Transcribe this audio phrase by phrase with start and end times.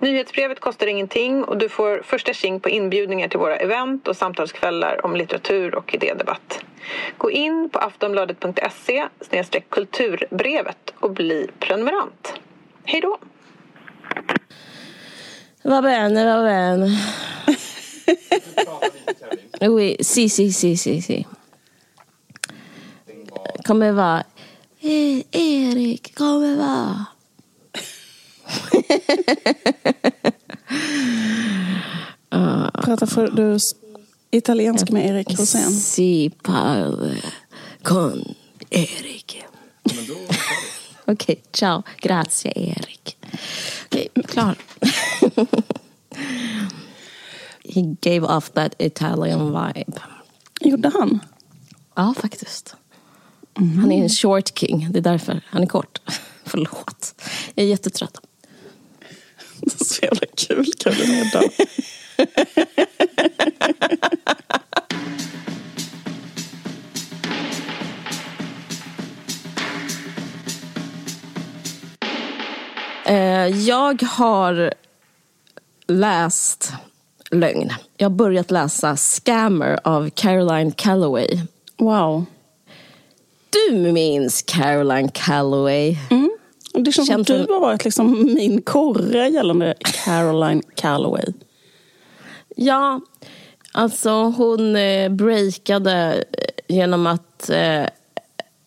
[0.00, 5.06] Nyhetsbrevet kostar ingenting och du får första tjing på inbjudningar till våra event och samtalskvällar
[5.06, 6.64] om litteratur och idédebatt.
[7.18, 9.08] Gå in på aftonbladet.se
[9.68, 12.32] kulturbrevet och bli prenumerant.
[12.84, 13.18] Hej då!
[15.62, 16.98] Va bene, va bene.
[19.60, 21.26] Oui, si, si, si, si, si.
[23.64, 24.24] Kommer vara...
[24.80, 27.06] Eh, Erik, kommer vara...
[32.82, 33.58] Pratar för, du
[34.30, 35.72] italienska med Erik Rosén?
[35.72, 37.22] Si parle
[37.82, 38.34] con
[38.70, 39.44] Erik.
[39.84, 40.24] Okej,
[41.06, 41.82] okay, ciao.
[42.00, 43.16] Grazie Erik.
[43.86, 44.56] Okej, okay, klar.
[47.64, 50.00] He gave off that Italian vibe.
[50.60, 51.20] Gjorde han?
[51.94, 52.76] Ja, faktiskt.
[53.58, 53.78] Mm.
[53.78, 55.40] Han är en short king, det är därför.
[55.46, 56.00] Han är kort.
[56.44, 57.14] Förlåt.
[57.54, 58.20] Jag är jättetrött.
[59.84, 61.42] Så jävla kul, Carolina.
[73.04, 74.74] Eh, jag har
[75.86, 76.72] läst
[77.30, 77.72] lögn.
[77.96, 81.40] Jag har börjat läsa Scammer av Caroline Calloway.
[81.78, 82.24] Wow.
[83.50, 85.96] Du minns Caroline Calloway?
[86.10, 86.30] Mm.
[86.74, 91.24] Det känns som att du har varit liksom min korre gällande Caroline Calloway.
[92.56, 93.00] Ja,
[93.72, 96.24] alltså hon eh, breakade
[96.68, 97.84] genom att eh,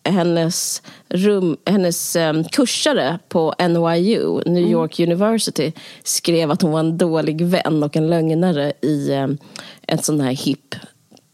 [0.04, 4.70] hennes, rum, hennes um, kursare på NYU, New mm.
[4.70, 5.10] York mm.
[5.10, 9.38] University, skrev att hon var en dålig vän och en lögnare i um,
[9.82, 10.74] ett sånt här hip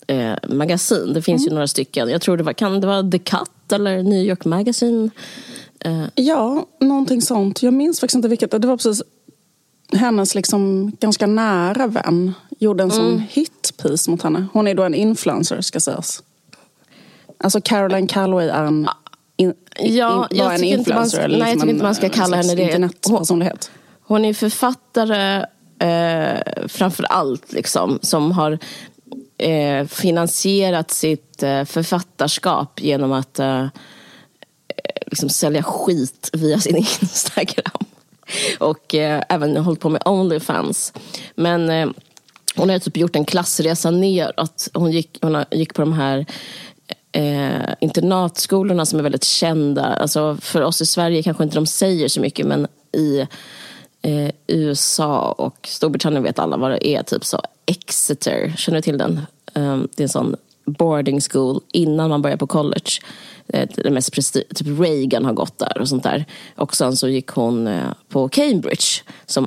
[0.07, 1.13] eh, magasin.
[1.15, 1.51] Det finns mm.
[1.51, 2.09] ju några stycken.
[2.09, 5.11] Jag tror det var, kan det vara The Cut eller New York Magazine?
[5.81, 6.05] Eh.
[6.15, 7.63] Ja, någonting sånt.
[7.63, 8.51] Jag minns faktiskt inte vilket.
[8.51, 9.03] Det var precis
[9.93, 13.03] hennes liksom ganska nära vän gjorde en mm.
[13.03, 14.47] sån hitpiece mot henne.
[14.53, 16.23] Hon är då en influencer ska sägas.
[17.39, 18.89] Alltså Caroline Calloway är en,
[19.37, 21.29] in, ja, in, var en influencer.
[21.29, 22.63] Man, nej, jag liksom tycker inte man ska kalla henne det.
[22.63, 23.71] Internetpersonlighet.
[24.03, 25.47] Hon, hon är författare
[25.79, 28.59] eh, framför allt, liksom, som har
[29.41, 33.69] eh, finansierat sitt eh, författarskap genom att eh, eh
[35.07, 37.85] liksom sälja skit via sin Instagram.
[38.59, 40.93] Och eh, även hållit på med Onlyfans.
[41.35, 41.89] Men eh,
[42.57, 44.69] hon har typ gjort en klassresa neråt.
[44.75, 46.27] Hon gick, hon gick på de här
[47.13, 49.85] eh, internatskolorna som är väldigt kända.
[49.85, 53.27] Alltså för oss i Sverige kanske inte de säger så mycket men i
[54.03, 57.03] eh, USA och Storbritannien vet alla vad det är.
[57.03, 59.21] Typ så Exeter, känner du till den?
[59.55, 62.91] Um, det är en sån boarding school innan man börjar på college.
[63.49, 66.25] Eh, det mest typ Reagan har gått där och sånt där.
[66.57, 69.47] Och sen så gick hon eh, på Cambridge som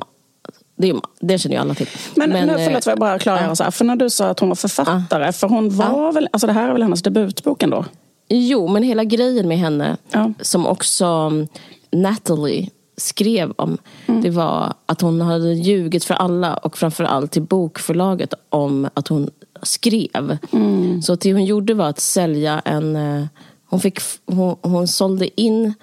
[0.76, 1.88] det, det känner ju alla till.
[2.14, 3.56] Men, men nu, förlåt, får jag bara klargöra ja.
[3.56, 3.70] så här.
[3.70, 5.32] För när du sa att hon var författare, ja.
[5.32, 6.10] för hon var ja.
[6.10, 7.84] väl, alltså det här är väl hennes debutbok ändå?
[8.28, 10.32] Jo, men hela grejen med henne, ja.
[10.40, 11.48] som också mm,
[11.90, 14.22] Natalie skrev om, mm.
[14.22, 19.30] det var att hon hade ljugit för alla och framförallt till bokförlaget om att hon
[19.62, 20.38] skrev.
[20.52, 21.02] Mm.
[21.02, 22.96] Så det hon gjorde var att sälja en...
[22.96, 23.26] Eh,
[23.66, 25.74] hon, fick, hon, hon sålde in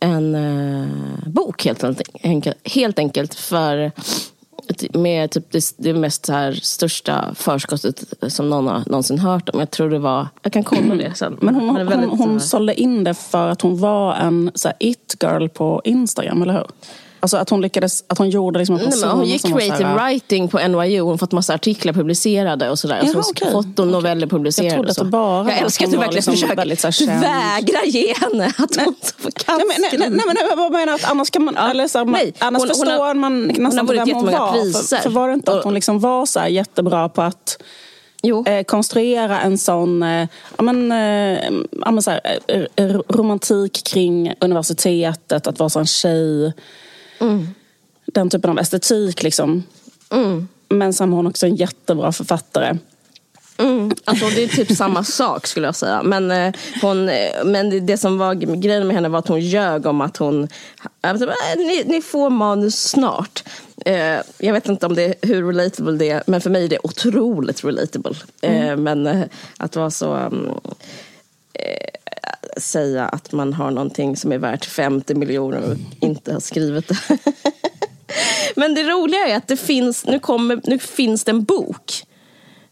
[0.00, 1.84] en uh, bok helt
[2.22, 3.92] enkelt, helt enkelt för
[4.92, 9.60] med typ det, det mest så här, största förskottet som någon har någonsin hört om.
[9.60, 11.38] Jag tror det var, jag kan kolla det sen.
[11.40, 15.48] Men hon, hon, väldigt, hon, hon sålde in det för att hon var en it-girl
[15.48, 16.66] på Instagram, eller hur?
[17.20, 20.08] Alltså att hon lyckades, att hon gjorde liksom en person Nej, Hon gick creative här,
[20.08, 23.00] writing på NYU, hon har fått massa artiklar publicerade och sådär.
[23.02, 23.52] Jaha, alltså, okay.
[23.52, 24.68] fått och noveller publicerade.
[24.68, 28.14] Jag trodde att det bara Jag älskar att du verkligen liksom försöker, du vägrar ge
[28.14, 28.94] henne att hon
[29.34, 31.70] kan nej, nej, nej, nej, men jag menar att annars kan man, ja.
[31.70, 34.52] eller så här, nej, annars hon, förstår hon har, man nästan vem hon var.
[34.52, 34.96] Priser.
[34.96, 37.62] För, för var det inte att hon liksom var så jättebra på att
[38.46, 41.50] Eh, konstruera en sån eh, ja, men, eh,
[41.84, 42.38] ja, men så här,
[42.76, 46.52] eh, romantik kring universitetet, att vara sån tjej
[47.20, 47.46] Mm.
[48.06, 49.62] Den typen av estetik liksom.
[50.10, 50.48] Mm.
[50.68, 52.78] Men sen är hon också en jättebra författare.
[53.58, 53.90] Mm.
[54.04, 56.02] Alltså det är typ samma sak skulle jag säga.
[56.02, 59.86] Men, eh, hon, eh, men det som var grejen med henne var att hon ljög
[59.86, 60.48] om att hon...
[61.00, 63.44] Alltså, ni, ni får manus snart.
[63.84, 66.68] Eh, jag vet inte om det är hur relatable det är, men för mig är
[66.68, 68.14] det otroligt relatable.
[68.40, 68.82] Mm.
[68.82, 69.24] Men
[69.56, 70.30] att vara så...
[72.56, 76.98] Säga att man har någonting som är värt 50 miljoner och inte har skrivit det.
[78.56, 82.04] Men det roliga är att det finns, nu, kommer, nu finns det en bok.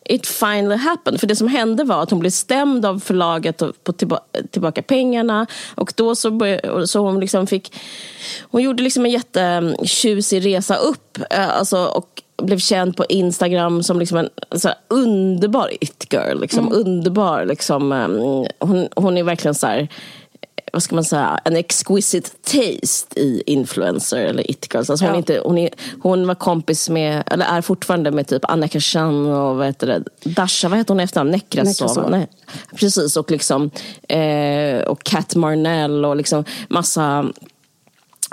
[0.08, 1.20] It finally happened.
[1.20, 4.20] För det som hände var att hon blev stämd av förlaget på tillba
[4.50, 5.46] tillbaka pengarna.
[5.74, 7.76] Och då så, började, så hon liksom fick...
[8.40, 11.18] Hon gjorde liksom en jättetjusig resa upp.
[11.30, 16.40] Eh, alltså, och blev känd på Instagram som liksom en så här, underbar it-girl.
[16.40, 16.78] Liksom, mm.
[16.78, 17.44] Underbar.
[17.44, 19.88] Liksom, um, hon, hon är verkligen så här,
[20.72, 24.90] vad ska man säga, en exquisite taste i influencer eller it-girls.
[24.90, 25.18] Alltså hon, ja.
[25.18, 25.70] inte, hon, är,
[26.02, 30.02] hon var kompis med, eller är fortfarande med typ Anna Kashan och vad heter det,
[30.30, 31.30] Dasha, vad heter hon efternamn?
[31.30, 32.10] Nekrasov?
[32.10, 32.28] Nej.
[32.74, 33.70] Precis, och liksom
[34.08, 37.26] eh, och Kat Marnell och liksom massa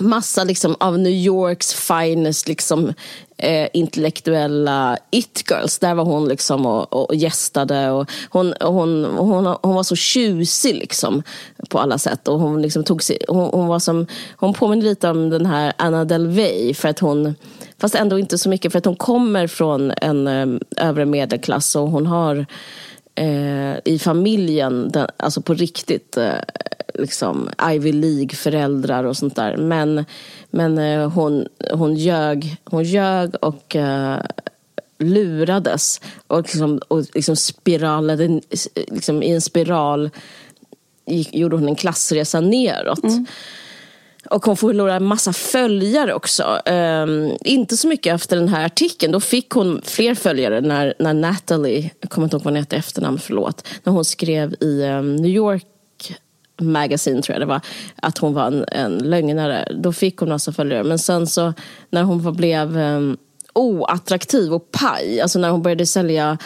[0.01, 2.93] massa liksom av New Yorks finest liksom,
[3.43, 5.79] eh, intellektuella it-girls.
[5.79, 7.91] Där var hon liksom och, och gästade.
[7.91, 11.23] Och hon, och hon, och hon, hon var så tjusig liksom,
[11.69, 12.27] på alla sätt.
[12.27, 14.07] Och hon, liksom tog sig, hon, hon, var som,
[14.37, 16.73] hon påminner lite om den här Anna Delvey.
[16.73, 17.35] För att hon,
[17.79, 21.87] fast ändå inte så mycket, för att hon kommer från en eh, övre medelklass och
[21.87, 22.45] hon har
[23.15, 26.33] eh, i familjen, den, alltså på riktigt, eh,
[26.93, 29.57] liksom Ivy League-föräldrar och sånt där.
[29.57, 30.05] Men,
[30.49, 34.19] men eh, hon, hon, ljög, hon ljög och eh,
[34.99, 38.41] lurades och, liksom, och liksom spiralade,
[38.75, 40.09] liksom, i en spiral
[41.05, 43.03] gick, gjorde hon en klassresa neråt.
[43.03, 43.25] Mm.
[44.29, 46.59] Och hon förlorade en massa följare också.
[46.65, 49.11] Um, inte så mycket efter den här artikeln.
[49.11, 52.77] Då fick hon fler följare när, när Natalie, jag kommer inte ihåg vad hon heter
[52.77, 53.67] efternamn, förlåt.
[53.83, 55.65] När hon skrev i um, New York
[56.61, 57.61] Magazine tror jag det var,
[57.95, 59.67] att hon var en, en lögnare.
[59.75, 60.83] Då fick hon massa följare.
[60.83, 61.53] Men sen så
[61.89, 63.17] när hon blev um,
[63.53, 66.37] oattraktiv och paj, alltså när hon började sälja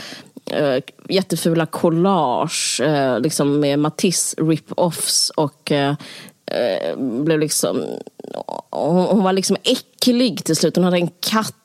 [0.60, 0.78] uh,
[1.10, 5.94] jättefula collage uh, liksom med Matisse rip-offs och uh,
[6.98, 7.86] blev liksom,
[8.70, 10.76] hon, hon, var liksom äcklig till slut.
[10.76, 11.56] Hon hade en katt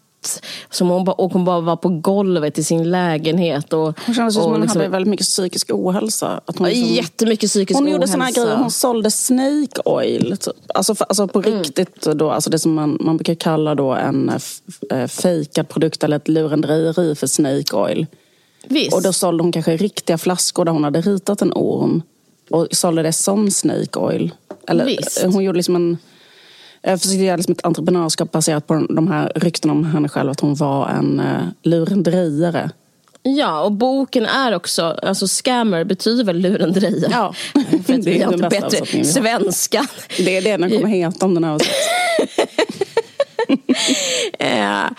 [0.70, 3.73] som hon, bara, och hon bara var på golvet i sin lägenhet.
[3.73, 6.40] Och, hon kändes som hon liksom, hade väldigt mycket psykisk ohälsa.
[6.46, 7.94] Att hon liksom, jättemycket psykisk hon ohälsa.
[7.94, 10.37] Hon gjorde såna grejer, hon sålde snake oil.
[10.37, 10.55] Typ.
[10.75, 11.58] Alltså, för, alltså på mm.
[11.58, 14.32] riktigt då, alltså det som man, man brukar kalla då en
[14.90, 18.06] äh, fejkad produkt eller ett lurendrejeri för snake oil.
[18.64, 18.94] Visst.
[18.94, 22.02] Och då sålde hon kanske riktiga flaskor där hon hade ritat en orm
[22.50, 24.35] och sålde det som snake oil.
[24.69, 25.23] Eller, Visst.
[25.25, 25.99] Hon gjorde liksom en
[26.82, 30.41] jag försökte göra liksom ett entreprenörskap baserat på de här ryktena om henne själv, att
[30.41, 32.70] hon var en uh, lurendrejare.
[33.23, 37.11] Ja, och boken är också, alltså scammer betyder väl lurendrejare?
[37.11, 37.35] Ja,
[37.87, 39.87] För att det vi har inte bättre svenska.
[40.17, 41.61] Det är det den kommer heta om den här
[44.38, 44.91] ja,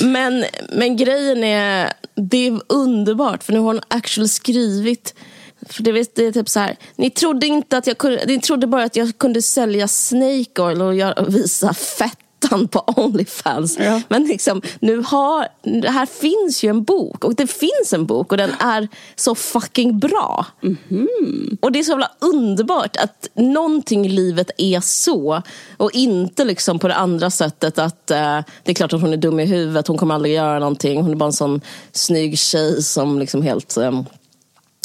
[0.06, 5.14] men, men grejen är, det är underbart för nu har hon actually skrivit
[5.68, 8.66] för det, det är typ så här, ni trodde inte att jag kunde, ni trodde
[8.66, 13.78] bara att jag kunde sälja snake oil och, göra, och visa fettan på Onlyfans.
[13.78, 14.00] Ja.
[14.08, 15.48] Men liksom, nu har,
[15.88, 19.98] här finns ju en bok och det finns en bok och den är så fucking
[19.98, 20.46] bra.
[20.62, 21.58] Mm -hmm.
[21.60, 25.42] Och det är så jävla underbart att någonting i livet är så
[25.76, 29.16] och inte liksom på det andra sättet att uh, det är klart att hon är
[29.16, 31.60] dum i huvudet, hon kommer aldrig göra någonting, hon är bara en sån
[31.92, 34.04] snygg tjej som liksom helt um,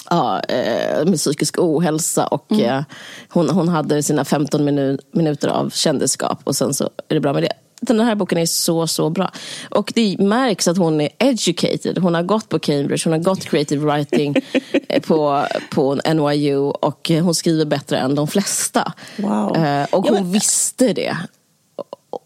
[0.10, 2.66] ja, eh, med psykisk ohälsa och mm.
[2.66, 2.84] eh,
[3.30, 7.34] hon, hon hade sina 15 minu minuter av kändisskap och sen så är det bra
[7.34, 7.54] med det.
[7.82, 9.32] Den här boken är så, så bra.
[9.70, 11.98] Och det märks att hon är educated.
[11.98, 14.36] Hon har gått på Cambridge, hon har gått creative writing
[15.08, 18.94] på, på NYU och hon skriver bättre än de flesta.
[19.18, 19.58] Wow.
[19.58, 20.32] Eh, och hon ja, men...
[20.32, 21.18] visste det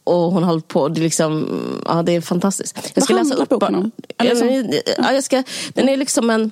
[0.04, 0.88] och hon har hållit på.
[0.88, 1.48] Det är, liksom,
[1.86, 2.92] ja, det är fantastiskt.
[2.94, 3.92] Jag ska Vad läsa upp boken om?
[4.18, 5.44] Ja, jag ska,
[5.74, 6.52] den är liksom en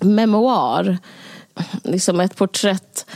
[0.00, 0.98] memoar.
[1.82, 3.06] Liksom ett porträtt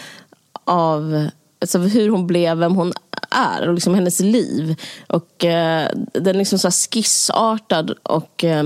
[0.64, 1.28] av
[1.60, 2.92] alltså hur hon blev, vem hon
[3.30, 4.76] är och liksom hennes liv.
[5.06, 8.64] Och eh, Den är liksom så skissartad och eh,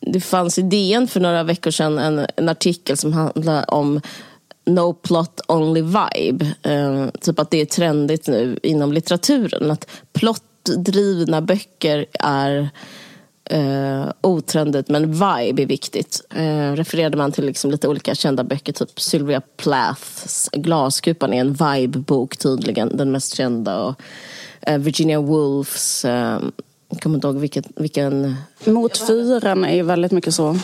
[0.00, 4.00] det fanns i DN för några veckor sedan en, en artikel som handlade om
[4.64, 6.54] No plot, only vibe.
[6.62, 9.70] Eh, typ att det är trendigt nu inom litteraturen.
[9.70, 12.70] Att plottdrivna böcker är
[13.50, 16.26] eh, otrendigt men vibe är viktigt.
[16.34, 21.54] Eh, refererade man till liksom lite olika kända böcker, typ Sylvia Plaths Glaskupan är en
[21.54, 23.80] vibe-bok tydligen, den mest kända.
[23.80, 24.00] Och,
[24.60, 26.40] eh, Virginia Woolfs, eh,
[26.88, 27.64] jag kommer inte ihåg vilken...
[27.76, 28.36] vilken...
[28.64, 30.56] Mot fyren är ju väldigt mycket så.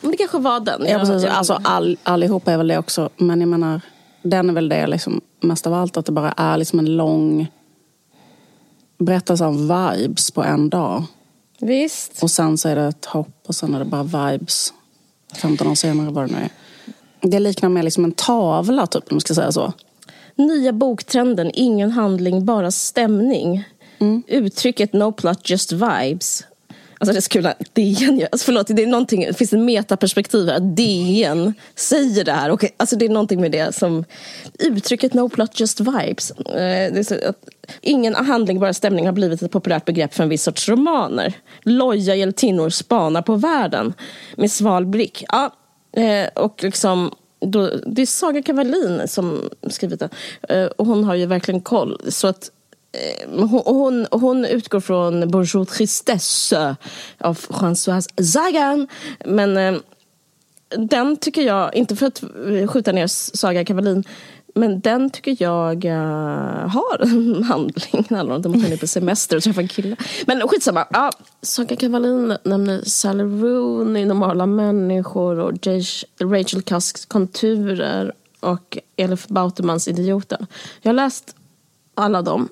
[0.00, 0.86] Men det kanske var den.
[0.86, 1.24] Ja, precis.
[1.24, 3.08] Alltså, all, allihopa är väl det också.
[3.16, 3.80] Men jag menar,
[4.22, 5.96] den är väl det liksom, mest av allt.
[5.96, 7.46] Att det bara är liksom en lång
[8.98, 11.04] berättelse om vibes på en dag.
[11.58, 12.22] Visst.
[12.22, 14.72] Och sen så är det ett hopp och sen är det bara vibes.
[15.34, 16.50] 15 år senare var det nu är.
[17.20, 19.72] det liknar mer liksom en tavla, typ, om man ska säga så.
[20.34, 23.64] Nya boktrenden, ingen handling, bara stämning.
[23.98, 24.22] Mm.
[24.26, 26.44] Uttrycket no plot, just vibes.
[26.98, 29.60] Alltså det är så kul när DN, alltså förlåt, det, är någonting, det finns ett
[29.60, 32.50] metaperspektiv här, DN säger det här.
[32.50, 34.04] Och, alltså det är någonting med det som,
[34.58, 36.30] uttrycket no plot just vibes.
[36.30, 37.48] Eh, det är så att,
[37.80, 41.32] ingen handling, bara stämning har blivit ett populärt begrepp för en viss sorts romaner.
[41.62, 43.94] Loja hjältinnor spanar på världen
[44.36, 45.24] med sval blick.
[45.28, 45.54] Ja,
[45.96, 47.10] eh, och liksom
[47.40, 50.08] då, det är Saga Kavalin som skrivit det.
[50.48, 52.00] Eh, och hon har ju verkligen koll.
[52.08, 52.50] Så att
[52.94, 53.28] Eh,
[53.64, 56.76] hon, hon, utgår från Bonjour Tristesse
[57.18, 58.88] av Françoise Zagan.
[59.24, 59.80] Men eh,
[60.76, 64.04] den tycker jag, inte för att eh, skjuta ner Saga Kavalin,
[64.54, 65.92] men den tycker jag uh,
[66.68, 68.04] har en handling.
[68.08, 69.96] Den handlar om att de är på semester och träffar en kille.
[70.26, 70.86] Men skitsamma.
[70.90, 71.10] Ja,
[71.42, 75.52] Saga Kavalin nämner Sally Rooney, Normala människor och
[76.20, 80.46] Rachel Cusks konturer och Elif Bautermans Idioten.
[80.82, 81.36] Jag har läst
[81.94, 82.48] alla dem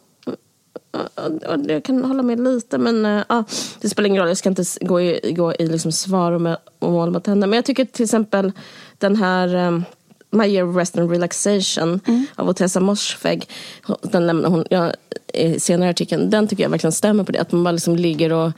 [1.69, 3.45] jag kan hålla med lite, men uh,
[3.81, 4.29] det spelar ingen roll.
[4.29, 7.47] Jag ska inte gå i, gå i liksom svar och, och mål mot henne.
[7.47, 8.53] Men jag tycker till exempel
[8.99, 9.85] den här um,
[10.31, 12.27] My Year of Rest and Relaxation mm.
[12.37, 13.47] av Otessa Morsfegh.
[14.03, 14.93] Den lämnar hon ja,
[15.35, 16.31] i senare artikeln.
[16.31, 17.39] Den tycker jag verkligen stämmer på det.
[17.39, 18.53] Att man bara liksom ligger och uh,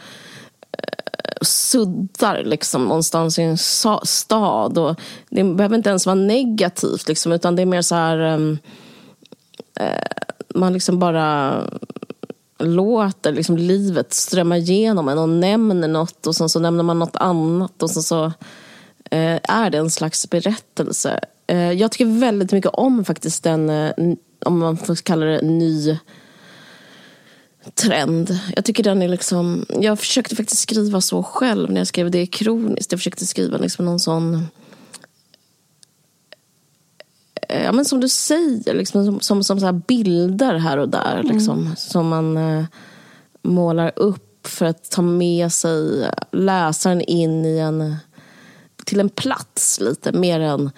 [1.42, 3.58] suddar liksom någonstans i en
[4.02, 4.78] stad.
[4.78, 8.18] Och det behöver inte ens vara negativt, liksom, utan det är mer så här...
[8.18, 8.58] Um,
[9.80, 9.86] uh,
[10.54, 11.60] man liksom bara
[12.64, 17.16] låter liksom livet strömma igenom en och nämner något och sen så nämner man något
[17.16, 18.24] annat och sen så
[19.10, 21.20] eh, är det en slags berättelse.
[21.46, 23.92] Eh, jag tycker väldigt mycket om faktiskt den, eh,
[24.44, 25.98] om man får kalla det ny
[27.74, 28.38] trend.
[28.56, 32.26] Jag tycker den är liksom, jag försökte faktiskt skriva så själv när jag skrev det
[32.26, 32.92] kroniskt.
[32.92, 34.48] Jag försökte skriva liksom någon sån
[37.62, 41.20] ja, men som du säger, liksom, som, som, som så bilder här och där.
[41.20, 41.34] Mm.
[41.34, 42.64] Liksom, som man eh,
[43.42, 47.96] målar upp för att ta med sig läsaren in i en,
[48.84, 50.12] till en plats lite.
[50.12, 50.70] Mer än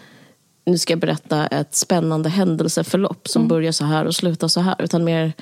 [0.64, 3.48] nu ska jag berätta ett spännande händelseförlopp som mm.
[3.48, 4.76] börjar så här och slutar så här.
[4.78, 5.32] Utan mer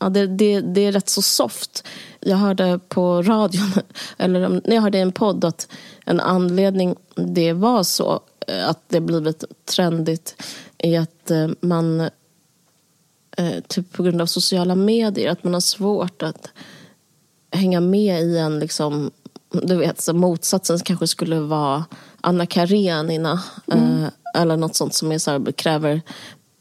[0.00, 1.86] Ja, det, det, det är rätt så soft.
[2.20, 3.72] Jag hörde på radion,
[4.16, 5.68] eller när jag hörde i en podd att
[6.04, 10.42] en anledning det var så Eh, att det blivit trendigt
[10.78, 12.00] är att eh, man
[13.36, 16.48] eh, typ på grund av sociala medier, att man har svårt att
[17.50, 19.10] hänga med i en liksom,
[19.50, 21.84] du vet, så motsatsen kanske skulle vara
[22.20, 24.04] Anna Karenina mm.
[24.34, 26.02] eller något sånt som är så här, kräver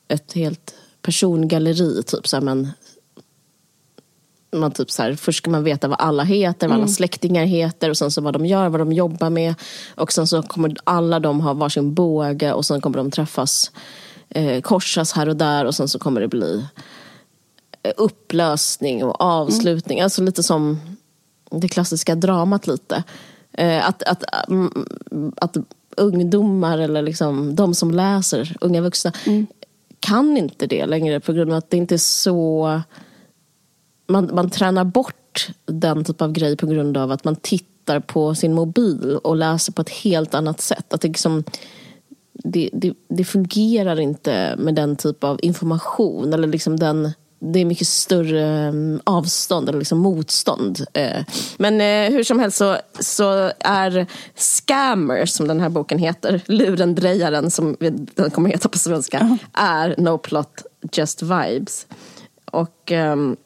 [0.07, 2.71] ett helt persongalleri, typ så här, men
[4.51, 6.93] man typ så här, först ska man veta vad alla heter, vad alla mm.
[6.93, 9.55] släktingar heter och sen så vad de gör, vad de jobbar med.
[9.95, 13.71] Och sen så kommer alla de ha varsin båge och sen kommer de träffas,
[14.29, 16.65] eh, korsas här och där och sen så kommer det bli
[17.83, 19.97] eh, upplösning och avslutning.
[19.97, 20.03] Mm.
[20.03, 20.79] Alltså lite som
[21.51, 23.03] det klassiska dramat lite.
[23.53, 24.85] Eh, att, att, mm,
[25.37, 25.57] att
[25.97, 29.47] ungdomar eller liksom de som läser, unga vuxna, mm.
[29.99, 32.81] kan inte det längre på grund av att det inte är så
[34.07, 38.35] man, man tränar bort den typ av grej på grund av att man tittar på
[38.35, 40.93] sin mobil och läser på ett helt annat sätt.
[40.93, 41.43] Att det, liksom,
[42.33, 47.65] det, det, det fungerar inte med den typ av information eller liksom den det är
[47.65, 50.85] mycket större mm, avstånd eller liksom motstånd.
[50.93, 51.23] Eh,
[51.57, 57.51] men eh, hur som helst så, så är Scammer, som den här boken heter, lurendrejaren
[57.51, 57.75] som
[58.15, 61.87] den kommer heta på svenska, är No Plot Just Vibes.
[62.51, 63.37] Och um,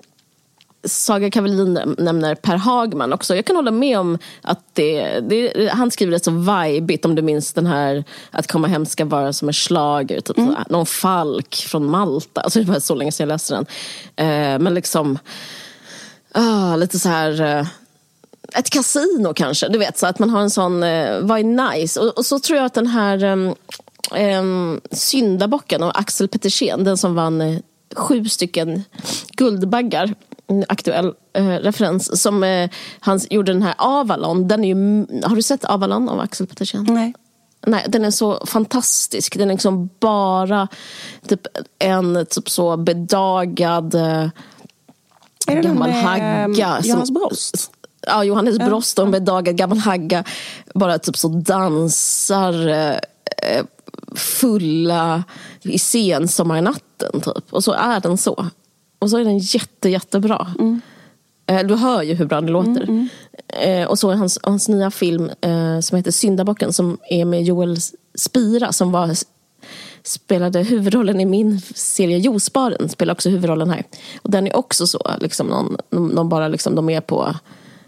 [0.84, 3.36] Saga Kavelin nämner Per Hagman också.
[3.36, 7.22] Jag kan hålla med om att det, det han skriver det så vibigt om du
[7.22, 10.56] minns den här att komma hem ska vara som en slager, typ mm.
[10.70, 12.42] någon falk från Malta.
[12.42, 13.66] Alltså det var så länge sedan jag läste den.
[14.16, 15.20] Eh, men liksom,
[16.32, 17.68] ah, lite så här eh,
[18.54, 22.00] ett kasino kanske, du vet så att man har en sån, eh, vad är nice?
[22.00, 23.24] Och, och, så tror jag att den här
[24.16, 27.60] um, Syndabocken av Axel Petersen, den som vann eh,
[27.96, 28.84] sju stycken
[29.32, 30.16] Guldbaggar
[30.70, 34.48] aktuell eh, referens som eh, han gjorde den här Avalon.
[34.48, 36.86] Den är ju, har du sett Avalon av Axel Petersen?
[36.90, 37.14] Nej.
[37.66, 39.38] Nej, den är så fantastisk.
[39.38, 40.68] Den är liksom bara
[41.28, 41.48] typ
[41.80, 44.30] en typ så bedagad eh,
[45.48, 46.80] är gammal med, hagga.
[46.84, 47.72] Johannes som, Brost?
[48.08, 48.66] Ja, Johannes ja.
[48.66, 50.24] Brost och en bedagad gammal hagga
[50.76, 52.96] bara typ så dansar eh,
[53.48, 53.66] eh
[54.16, 55.24] fulla
[55.62, 57.54] i sensommarnatten typ.
[57.54, 58.46] Och så är den så.
[59.02, 60.48] Och så är den jätte, jättebra.
[60.60, 60.82] Mm.
[61.48, 62.84] Eh, du hör ju hur bra det låter.
[62.84, 63.10] Mm,
[63.48, 63.88] mm.
[63.88, 67.78] och så hans, hans nya film eh, som heter Syndabocken som är med Joel
[68.16, 69.16] Spira som var,
[70.04, 72.90] spelade huvudrollen i min serie Josparen.
[72.90, 73.84] Spelar också huvudrollen här.
[74.22, 75.78] Och den är också så, liksom, någon,
[76.16, 77.36] de, bara liksom, de är på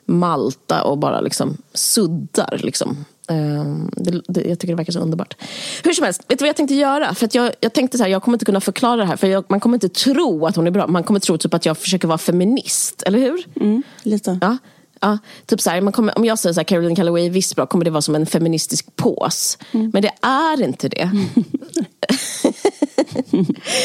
[0.06, 2.60] Malta och bara liksom suddar.
[2.64, 3.06] Liksom.
[3.28, 5.36] Ehm, det, det, jag tycker det verkar så underbart.
[5.84, 7.16] Hur som helst, vet du vad jag tänkte göra?
[7.16, 9.46] För jag, jag tänkte så här, jag kommer inte kunna förklara det här för jag,
[9.48, 10.88] man kommer inte tro att hon är bra.
[10.88, 13.46] Man kommer tro typ att jag försöker vara feminist, eller hur?
[13.56, 14.40] Mm, lite.
[14.42, 14.58] Ja.
[15.00, 17.56] Ja, typ så här, man kommer, om jag säger så här, Caroline Calloway är visst
[17.56, 19.58] bra kommer det vara som en feministisk pås.
[19.72, 19.90] Mm.
[19.94, 21.12] Men det är inte det.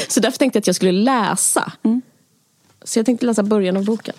[0.09, 1.73] så därför tänkte jag att jag skulle läsa.
[1.83, 2.03] Mm.
[2.85, 4.15] Så jag tänkte läsa början av boken.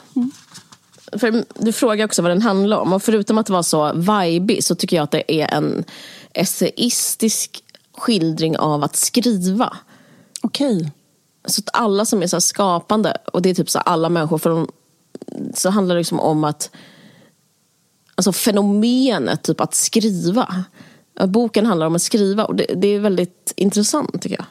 [1.18, 2.94] För du frågar också vad den handlar om.
[2.94, 5.84] Och förutom att vara så vibig så tycker jag att det är en
[6.34, 7.64] essayistisk
[7.98, 9.78] skildring av att skriva.
[10.42, 10.76] Okej.
[10.76, 10.90] Okay.
[11.46, 14.50] Så att alla som är så skapande, och det är typ så alla människor, för
[14.50, 14.68] de,
[15.54, 16.72] så handlar det liksom om att
[18.20, 20.64] Alltså fenomenet typ att skriva.
[21.28, 24.46] Boken handlar om att skriva och det, det är väldigt intressant tycker jag.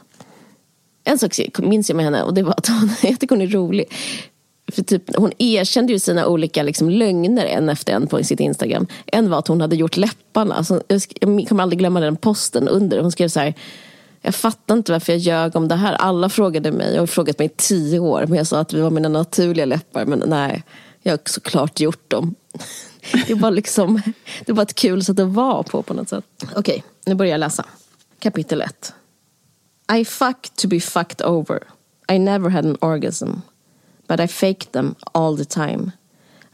[1.04, 3.46] En sak minns jag med henne och det var att hon, jag tycker hon är
[3.46, 3.92] rolig.
[4.72, 8.86] För typ, hon erkände ju sina olika liksom, lögner en efter en på sitt Instagram.
[9.06, 10.54] En var att hon hade gjort läpparna.
[10.54, 13.00] Alltså, jag kommer aldrig glömma den posten under.
[13.00, 13.54] Hon skrev så här.
[14.20, 15.94] Jag fattar inte varför jag ljög om det här.
[15.94, 16.94] Alla frågade mig.
[16.94, 18.26] Jag har frågat mig i tio år.
[18.26, 20.04] Men jag sa att det var mina naturliga läppar.
[20.04, 20.62] Men nej,
[21.02, 22.34] jag har såklart gjort dem.
[23.26, 24.02] Det var liksom,
[24.46, 26.24] det var ett kul sätt att vara på på något sätt.
[26.42, 27.64] Okej, okay, nu börjar jag läsa.
[28.18, 28.92] Kapitel 1.
[29.92, 31.62] I fuck to be fucked over.
[32.12, 33.30] I never had an orgasm
[34.08, 35.92] but I fake them all the time.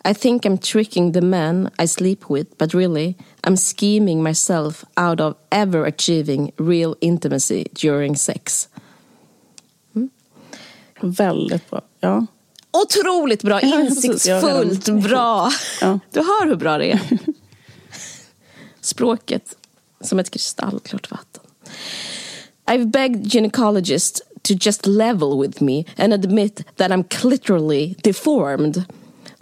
[0.05, 5.21] I think I'm tricking the men I sleep with, but really, I'm scheming myself out
[5.21, 8.69] of ever achieving real intimacy during sex.
[9.97, 10.11] Mm.
[11.01, 11.81] Väldigt bra.
[12.01, 12.27] Ja.
[12.71, 15.51] Otroligt bra, insiktsfullt, bra.
[15.81, 15.99] Ja.
[16.11, 17.01] Du hör hur bra det är.
[18.81, 19.57] Språket
[20.01, 21.43] som ett kristallklart vatten.
[22.67, 28.87] I've begged gynecologists to just level with me and admit that I'm clitorally deformed.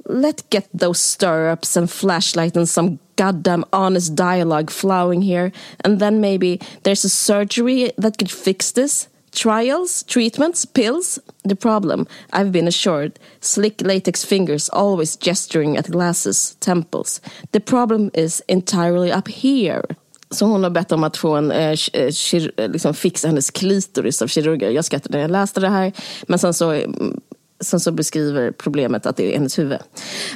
[0.07, 5.53] Let's get those stirrups and flashlight and some goddamn honest dialogue flowing here,
[5.85, 9.09] and then maybe there's a surgery that could fix this.
[9.31, 11.18] Trials, treatments, pills?
[11.44, 17.20] The problem, I've been assured, slick latex fingers always gesturing at glasses, temples.
[17.53, 19.85] The problem is entirely up here.
[20.33, 24.23] Så hon har bett om att få en, eh, eh, eh liksom fixa hennes klitoris
[24.23, 24.71] av kirurger.
[24.71, 25.92] Jag skrattade när jag läste det här.
[26.23, 27.21] Men sen så, mm,
[27.61, 29.79] sen så beskriver problemet att det är hennes huvud.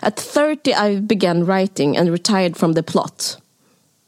[0.03, 3.39] At 30 I began writing and retired from the plot.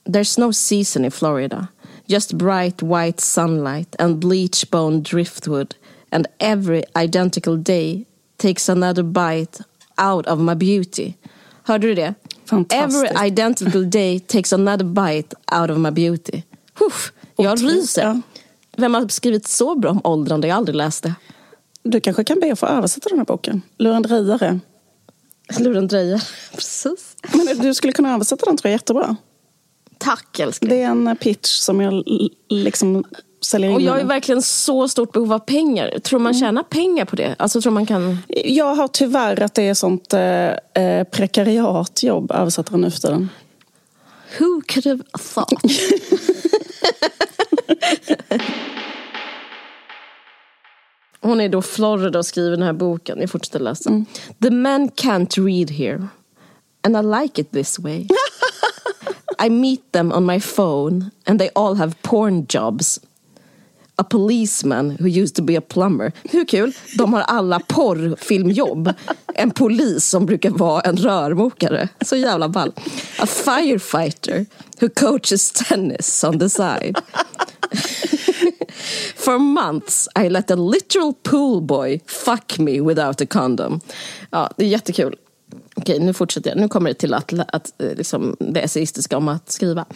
[0.09, 1.66] There's no season in Florida.
[2.07, 5.74] Just bright white sunlight and bleach bone driftwood.
[6.11, 8.05] And every identical day
[8.37, 9.61] takes another bite
[9.98, 11.14] out of my beauty.
[11.62, 12.14] Hörde du det?
[12.52, 16.42] Every identical day takes another bite out of my beauty.
[16.74, 18.02] Huff, jag ryser.
[18.02, 18.20] Ja.
[18.76, 20.48] Vem har skrivit så bra om åldrande?
[20.48, 21.14] Jag har aldrig läst det.
[21.82, 23.62] Du kanske kan be att få översätta den här boken?
[23.78, 24.61] Lurendrejare.
[25.58, 26.20] Lurendrejare,
[26.54, 27.16] precis.
[27.32, 29.16] Men du skulle kunna översätta den tror jag jättebra.
[29.98, 30.70] Tack älskling.
[30.70, 32.04] Det är en pitch som jag
[32.48, 33.04] liksom
[33.40, 33.77] säljer in.
[33.77, 35.98] Och jag har verkligen så stort behov av pengar.
[35.98, 36.40] Tror man mm.
[36.40, 37.35] tjänar pengar på det?
[37.38, 38.18] Alltså tror man kan...
[38.44, 40.48] Jag har tyvärr att det är sånt eh,
[40.85, 43.29] eh prekariatjobb, översätter nu för tiden.
[44.38, 45.03] Who could have
[45.35, 45.62] thought?
[51.20, 53.20] Hon är då Florida och skriver den här boken.
[53.20, 53.90] Jag fortsätter läsa.
[53.90, 54.07] Mm.
[54.42, 56.07] The men can't read here.
[56.83, 58.07] And I like it this way.
[59.46, 63.01] I meet them on my phone and they all have porn jobs
[63.98, 66.12] a policeman who used to be a plumber.
[66.24, 66.72] Hur kul?
[66.98, 68.94] De har alla porrfilmjobb.
[69.34, 71.88] En polis som brukar vara en rörmokare.
[72.00, 72.72] Så jävla ball.
[73.18, 74.46] A firefighter
[74.80, 76.98] who coaches tennis on the side.
[79.16, 83.80] For months I let a literal pool boy fuck me without a condom.
[84.30, 85.16] Ja, det är jättekul.
[85.74, 86.58] Okej, nu fortsätter jag.
[86.58, 89.87] Nu kommer det till att, att eh, liksom, det essayistiska om att skriva.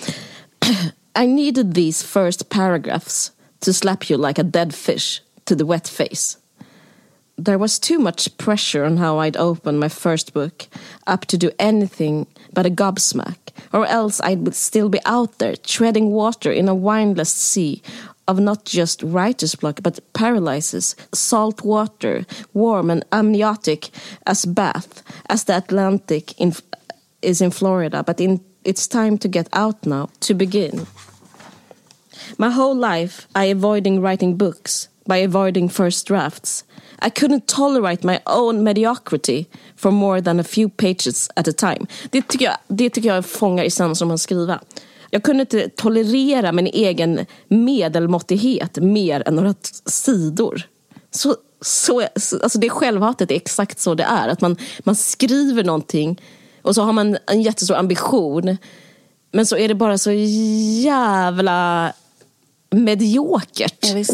[1.23, 5.89] I needed these first paragraphs to slap you like a dead fish to the wet
[5.89, 6.37] face.
[7.39, 10.67] There was too much pressure on how I'd open my first book
[11.07, 13.39] up to do anything but a gobsmack,
[13.73, 17.83] or else I'd still be out there treading water in a windless sea
[18.29, 23.91] of not just writer's block but paralysis, salt water, warm and amniotic
[24.27, 26.55] as bath, as the Atlantic in,
[27.23, 28.03] is in Florida.
[28.03, 30.87] But in, it's time to get out now, to begin.
[32.37, 36.65] My whole life, I avoiding writing books, by avoiding first drafts.
[37.07, 41.87] I couldn't tolerate my own mediocrity for more than a few pages at a time.
[42.11, 44.61] Det tycker jag, det tycker jag fångar essensen om att skriva.
[45.11, 49.55] Jag kunde inte tolerera min egen medelmåttighet mer än några
[49.87, 50.63] sidor.
[51.11, 52.01] Så, så,
[52.43, 54.29] alltså det självhatet är exakt så det är.
[54.29, 56.21] Att man, man skriver någonting
[56.63, 58.57] och så har man en jättestor ambition.
[59.33, 60.11] Men så är det bara så
[60.83, 61.93] jävla
[62.73, 63.87] mediokert.
[63.95, 64.05] Ja,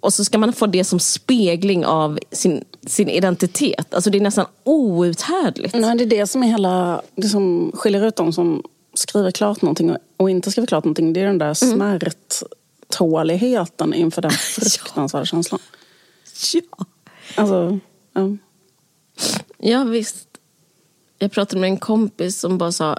[0.00, 3.94] och så ska man få det som spegling av sin, sin identitet.
[3.94, 5.74] Alltså det är nästan outhärdligt.
[5.74, 8.62] Nej, det är det som är hela, det som skiljer ut dem som
[8.94, 11.12] skriver klart någonting och inte skriver klart någonting.
[11.12, 11.98] Det är den där mm.
[12.88, 15.26] smärttåligheten inför den fruktansvärda ja.
[15.26, 15.60] känslan.
[16.52, 16.60] Ja.
[17.34, 17.78] Alltså,
[18.12, 18.36] ja.
[19.58, 20.28] Ja, visst.
[21.18, 22.98] Jag pratade med en kompis som bara sa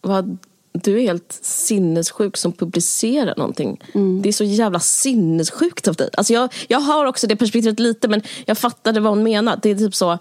[0.00, 0.38] vad
[0.84, 3.80] du är helt sinnessjuk som publicerar någonting.
[3.94, 4.22] Mm.
[4.22, 6.10] Det är så jävla sinnessjukt av dig.
[6.12, 9.60] Alltså jag, jag har också det perspektivet lite men jag fattade vad hon menade.
[9.62, 10.18] Det är typ så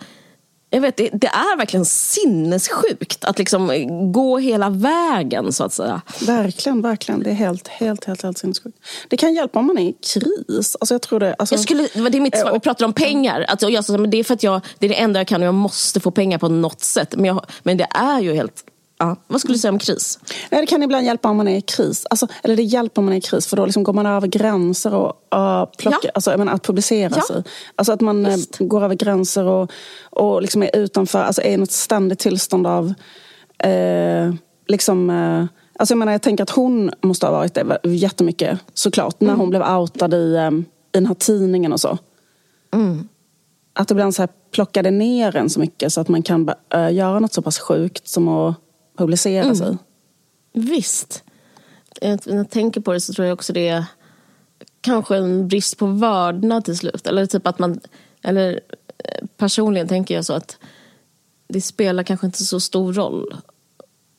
[0.69, 3.71] jag vet, det, det, är verkligen sinnessjukt att liksom
[4.13, 6.01] gå hela vägen så att säga.
[6.21, 7.23] Verkligen, verkligen.
[7.23, 8.77] Det är helt, helt, helt, helt sinnessjukt.
[9.07, 10.75] Det kan hjälpa om man är i kris.
[10.79, 12.53] Alltså jag tror det, alltså, jag skulle, det är mitt svar.
[12.53, 13.45] Vi pratar om pengar.
[13.47, 15.47] Alltså jag, men det är för att jag, det är det enda jag kan och
[15.47, 17.15] jag måste få pengar på något sätt.
[17.15, 18.63] Men, jag, men det är ju helt
[18.97, 19.15] Ja.
[19.27, 20.19] Vad skulle du säga om kris?
[20.49, 22.05] Det kan ibland hjälpa om man är i kris.
[22.09, 24.27] Alltså, eller det hjälper om man är i kris för då liksom går man över
[24.27, 26.11] gränser och uh, plockar, ja.
[26.13, 27.21] alltså, menar, att publicera ja.
[27.21, 27.43] sig.
[27.75, 29.71] Alltså att man uh, går över gränser och,
[30.09, 32.93] och liksom är utanför, alltså är i något ständigt tillstånd av
[33.65, 34.33] uh,
[34.67, 35.45] liksom uh,
[35.79, 39.21] Alltså jag menar, jag tänker att hon måste ha varit det jättemycket såklart.
[39.21, 39.33] Mm.
[39.33, 41.97] När hon blev outad i, um, i den här tidningen och så.
[42.73, 43.07] Mm.
[43.73, 47.19] Att ibland så här plockade ner en så mycket så att man kan uh, göra
[47.19, 48.55] något så pass sjukt som att
[48.97, 49.55] publicera mm.
[49.55, 49.77] sig.
[50.53, 51.23] Visst.
[52.01, 53.85] När jag tänker på det så tror jag också det är
[54.81, 57.07] kanske en brist på vördnad till slut.
[57.07, 57.79] Eller typ att man,
[58.21, 58.59] eller
[58.97, 60.57] eh, personligen tänker jag så att
[61.47, 63.35] det spelar kanske inte så stor roll.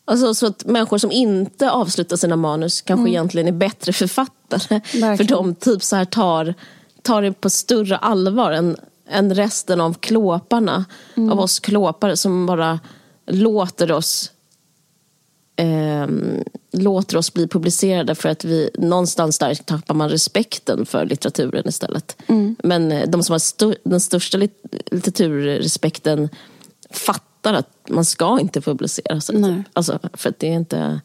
[0.05, 3.13] Alltså så att människor som inte avslutar sina manus kanske mm.
[3.13, 4.81] egentligen är bättre författare.
[5.01, 5.17] Verkligen.
[5.17, 6.55] För de typ så här tar,
[7.03, 8.77] tar det på större allvar än,
[9.09, 10.85] än resten av klåparna.
[11.17, 11.33] Mm.
[11.33, 12.81] Av oss klåpare som bara
[13.27, 14.33] låter oss
[15.57, 16.07] eh,
[16.73, 22.17] låter oss bli publicerade för att vi någonstans där tappar man respekten för litteraturen istället.
[22.27, 22.57] Mm.
[22.63, 26.29] Men eh, de som har st den största litteraturrespekten
[26.91, 29.39] fattar att man ska inte publicera sig.
[29.39, 29.63] Nej.
[29.73, 31.01] Alltså, för att det är inte...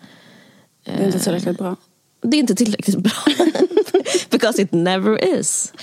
[0.84, 1.76] Eh, det är inte tillräckligt bra.
[2.22, 3.12] Det är inte tillräckligt bra.
[4.30, 5.74] Because it never is.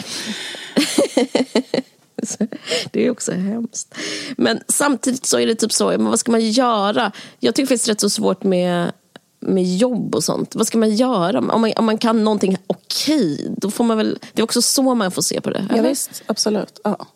[2.93, 3.95] det är också hemskt.
[4.37, 7.13] Men samtidigt så är det typ så, men vad ska man göra?
[7.39, 8.93] Jag tycker det är rätt så svårt med,
[9.41, 10.55] med jobb och sånt.
[10.55, 11.39] Vad ska man göra?
[11.39, 14.19] Om man, om man kan någonting okej, då får man väl...
[14.33, 15.67] Det är också så man får se på det.
[15.77, 16.81] Ja, visst, absolut.
[16.85, 17.07] Ja.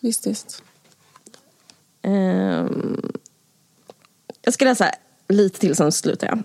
[0.00, 0.62] Visst, visst.
[2.02, 3.12] Um,
[4.42, 4.90] jag ska läsa
[5.28, 6.42] lite till, sen slutar jag.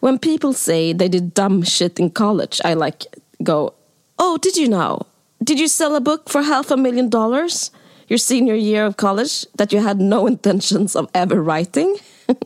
[0.00, 3.06] When people say they did dumb shit in college I like
[3.38, 3.70] go
[4.18, 5.06] Oh, did you know?
[5.48, 7.72] Did you sell a book for half a million dollars
[8.08, 11.96] your senior year of college that you had no intentions of ever writing?
[12.26, 12.36] Okej,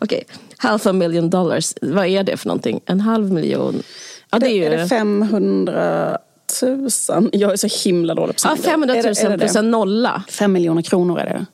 [0.00, 0.24] okay.
[0.56, 1.74] half a million dollars.
[1.82, 2.80] Vad är det för någonting?
[2.86, 3.82] En halv miljon?
[4.30, 4.64] Ja, det är, ju...
[4.64, 6.18] är det 500
[6.62, 7.30] 000?
[7.32, 9.70] Jag är så himla dålig på Ja, 500 000 är det, är det plus en
[9.70, 10.22] nolla.
[10.28, 11.46] Fem miljoner kronor är det.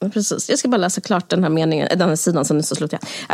[0.00, 0.48] Precis.
[0.48, 2.44] Jag ska bara läsa klart den här meningen, eh, den här sidan.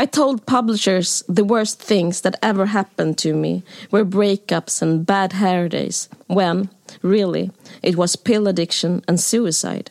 [0.02, 5.32] I told publishers the worst things that ever happened to me were breakups and bad
[5.32, 6.68] hair days when,
[7.00, 7.50] really,
[7.82, 9.90] it was pill addiction and suicide.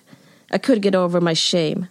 [0.51, 1.87] I could get over my shame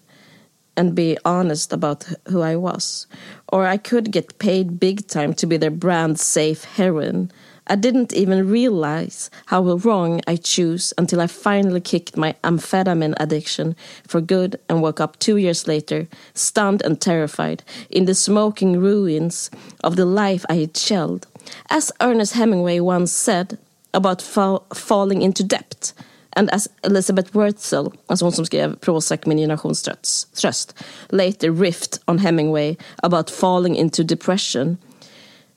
[0.77, 3.07] and be honest about who I was.
[3.49, 7.31] Or I could get paid big time to be their brand safe heroine
[7.73, 13.77] I didn't even realize how wrong I choose until I finally kicked my amphetamine addiction
[14.07, 19.51] for good and woke up two years later, stunned and terrified, in the smoking ruins
[19.83, 21.27] of the life I had shelled.
[21.71, 23.57] As Ernest Hemingway once said
[23.95, 25.95] about fall falling into debt,
[26.35, 30.75] and as Elizabeth Wurtzel, alltså hon som skrev Prozac min generationströst,
[31.11, 34.77] later riffed on Hemingway about falling into depression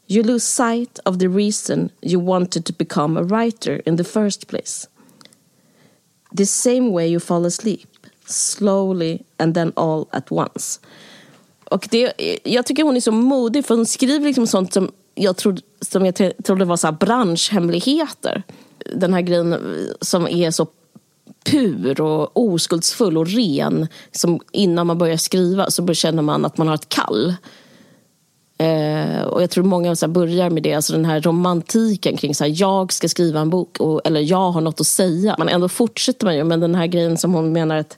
[0.08, 4.48] You lose sight of the reason you wanted to become a writer in the first
[4.48, 4.88] place.
[6.38, 7.88] The same way you fall asleep,
[8.26, 10.80] slowly and then all at once.
[11.72, 12.14] Och det,
[12.44, 16.06] jag tycker hon är så modig för hon skriver liksom sånt som jag trodde, som
[16.06, 18.44] jag trodde var så branschhemligheter.
[18.96, 19.56] Den här grejen
[20.02, 20.68] som är så
[21.44, 23.88] pur och oskuldsfull och ren.
[24.12, 27.36] Som innan man börjar skriva så känner man att man har ett kall.
[28.58, 32.36] Eh, och jag tror många så här, börjar med det, alltså den här romantiken kring
[32.36, 35.36] så här, jag ska skriva en bok och, eller jag har något att säga.
[35.40, 37.98] Men ändå fortsätter man ju med den här grejen som hon menar att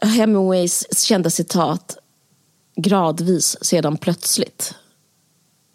[0.00, 1.98] Hemingways kända citat
[2.76, 4.74] gradvis, sedan plötsligt.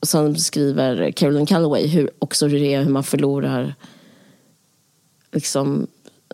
[0.05, 3.75] Sen skriver Carolyn Calloway hur, också hur det är hur man förlorar
[5.31, 5.87] liksom,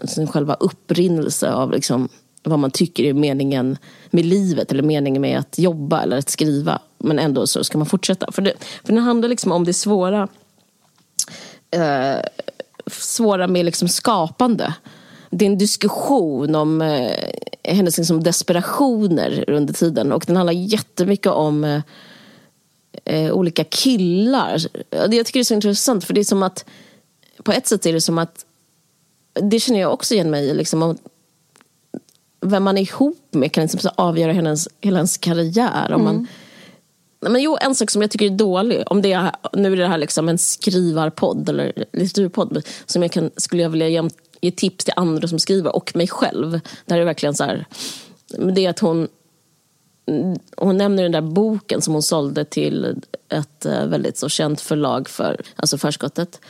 [0.07, 2.09] sin själva upprinnelse av liksom,
[2.43, 3.77] vad man tycker är meningen
[4.09, 6.79] med livet eller meningen med att jobba eller att skriva.
[6.97, 8.31] Men ändå så ska man fortsätta.
[8.31, 8.53] För det,
[8.83, 10.27] för det handlar liksom om det svåra,
[11.71, 12.19] eh,
[12.87, 14.73] svåra med liksom skapande.
[15.29, 17.11] Det är en diskussion om eh,
[17.63, 21.81] hennes liksom desperationer under tiden och den handlar jättemycket om eh,
[23.05, 24.57] eh, olika killar.
[24.89, 26.65] Jag tycker det är så intressant för det är som att
[27.43, 28.45] på ett sätt är det som att
[29.33, 30.53] det känner jag också igen mig i.
[30.53, 30.97] Liksom,
[32.43, 35.93] vem man är ihop med kan liksom avgöra hennes, hela ens karriär.
[35.93, 36.27] Om man,
[37.19, 39.87] men jo, en sak som jag tycker är dålig, om det är, nu är det
[39.87, 44.09] här liksom en skrivarpodd eller litteraturpodd som jag kan, skulle jag vilja ge,
[44.41, 46.59] ge tips till andra som skriver och mig själv.
[46.85, 47.65] Där är verkligen så här,
[48.53, 49.07] det är att hon
[50.57, 55.09] hon nämner den där boken som hon sålde till ett eh, väldigt så känt förlag
[55.09, 56.41] för alltså förskottet.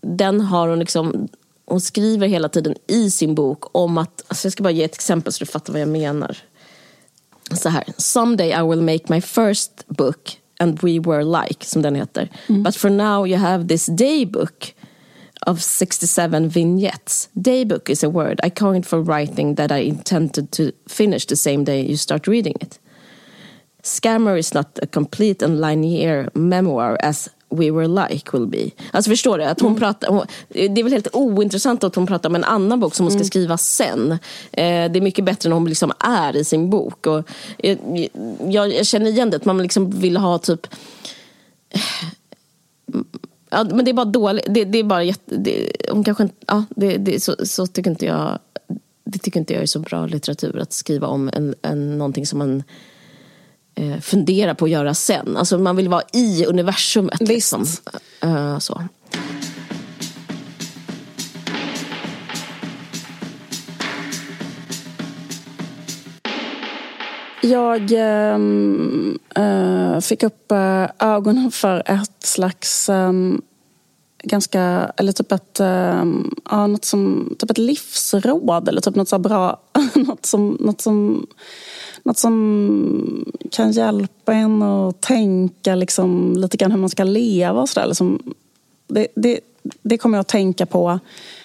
[0.00, 1.28] Den har hon liksom
[1.72, 4.94] hon skriver hela tiden i sin bok om att, alltså jag ska bara ge ett
[4.94, 6.38] exempel så du fattar vad jag menar.
[7.52, 11.94] Så här, someday I will make my first book and we were like, som den
[11.94, 12.28] heter.
[12.48, 12.62] Mm.
[12.62, 14.74] But for now you have this daybook
[15.46, 17.28] of 67 vignettes.
[17.32, 21.64] Daybook is a word I coined for writing that I intended to finish the same
[21.64, 22.78] day you start reading it.
[23.82, 28.70] Scammer is not a complete and linear memoir as We were like will be.
[28.90, 29.44] Alltså förstår du?
[29.44, 29.80] Att hon mm.
[29.80, 33.04] pratar, hon, det är väl helt ointressant att hon pratar om en annan bok som
[33.04, 33.26] hon ska mm.
[33.26, 34.12] skriva sen.
[34.12, 34.18] Eh,
[34.90, 37.06] det är mycket bättre när hon liksom är i sin bok.
[37.06, 37.78] Och, eh,
[38.48, 40.66] jag, jag, känner igen det, att man liksom vill ha typ
[43.50, 44.46] Ja, men det är bara dåligt.
[44.48, 48.06] Det, det är bara jätte, det, hon kanske ja, det, det, så, så tycker inte
[48.06, 48.38] jag
[49.04, 52.38] det tycker inte jag är så bra litteratur att skriva om en, en, någonting som
[52.38, 52.62] man
[53.74, 55.36] eh, fundera på att göra sen.
[55.36, 57.20] Alltså man vill vara i universumet.
[57.20, 57.64] Liksom.
[58.24, 58.82] Uh, så.
[67.44, 68.38] Jag äh,
[70.00, 73.12] fick upp äh, ögonen för ett slags äh,
[74.22, 75.60] ganska, eller typ ett,
[76.50, 79.60] ja, något som, typ ett livsråd eller typ något så bra,
[79.94, 81.26] något som, något som
[82.04, 87.68] något som kan hjälpa en att tänka liksom, lite grann hur man ska leva och
[87.68, 87.86] sådär.
[87.86, 88.34] Liksom,
[88.88, 89.40] det, det,
[89.82, 90.98] det kommer jag att tänka på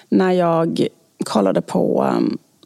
[0.09, 0.87] när jag
[1.25, 2.13] kollade på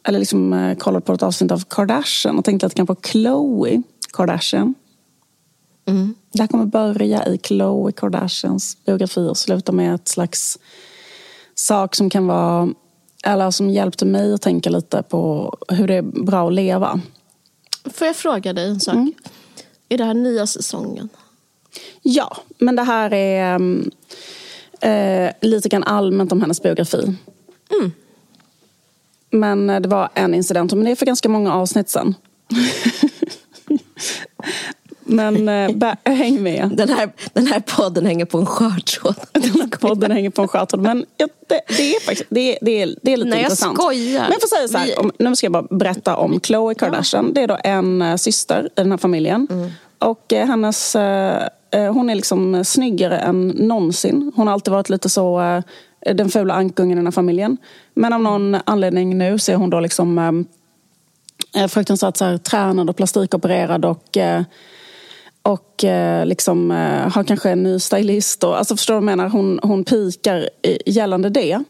[0.04, 3.82] eller liksom eh, kollade på ett avsnitt av Kardashian och tänkte lite grann på Khloe
[4.12, 4.74] Kardashian.
[5.86, 6.14] Mm.
[6.32, 10.58] Det här kommer börja i Khloe Kardashians biografi och sluta med ett slags
[11.54, 12.68] sak som kan vara
[13.24, 17.00] eller som hjälpte mig att tänka lite på hur det är bra att leva.
[17.84, 18.94] Får jag fråga dig en sak?
[18.94, 19.12] Mm.
[19.88, 21.08] Är det här nya säsongen?
[22.02, 23.60] Ja, men det här är
[24.84, 27.14] uh, lite grann allmänt om hennes biografi.
[27.70, 27.92] Mm.
[29.30, 32.14] Men uh, det var en incident, men det är för ganska många avsnitt sen.
[35.04, 36.70] Men äh, häng med.
[36.74, 39.14] Den här, den här podden hänger på en skör tråd.
[39.32, 40.82] Den här podden hänger på en skör tråd.
[40.82, 43.78] Men ja, det, det, är faktiskt det, det, är, det är lite Nej, intressant.
[43.78, 44.22] Jag skojar.
[44.22, 47.26] Men jag får säga så här, om, nu ska jag bara berätta om Khloe Kardashian.
[47.26, 47.32] Ja.
[47.34, 49.46] Det är då en äh, syster i den här familjen.
[49.50, 49.70] Mm.
[49.98, 50.96] Och äh, hennes,
[51.72, 54.32] hon är liksom snyggare än någonsin.
[54.36, 55.62] Hon har alltid varit lite så
[56.14, 57.56] den fula ankungen i den här familjen.
[57.94, 60.44] Men av någon anledning nu så är hon då liksom
[61.68, 64.18] fruktansvärt så här, tränad och plastikopererad och
[65.42, 68.44] och eh, liksom, eh, har kanske en ny stylist.
[68.44, 69.28] Och, alltså förstår du vad jag menar?
[69.28, 70.48] Hon, hon pikar
[70.86, 71.62] gällande det.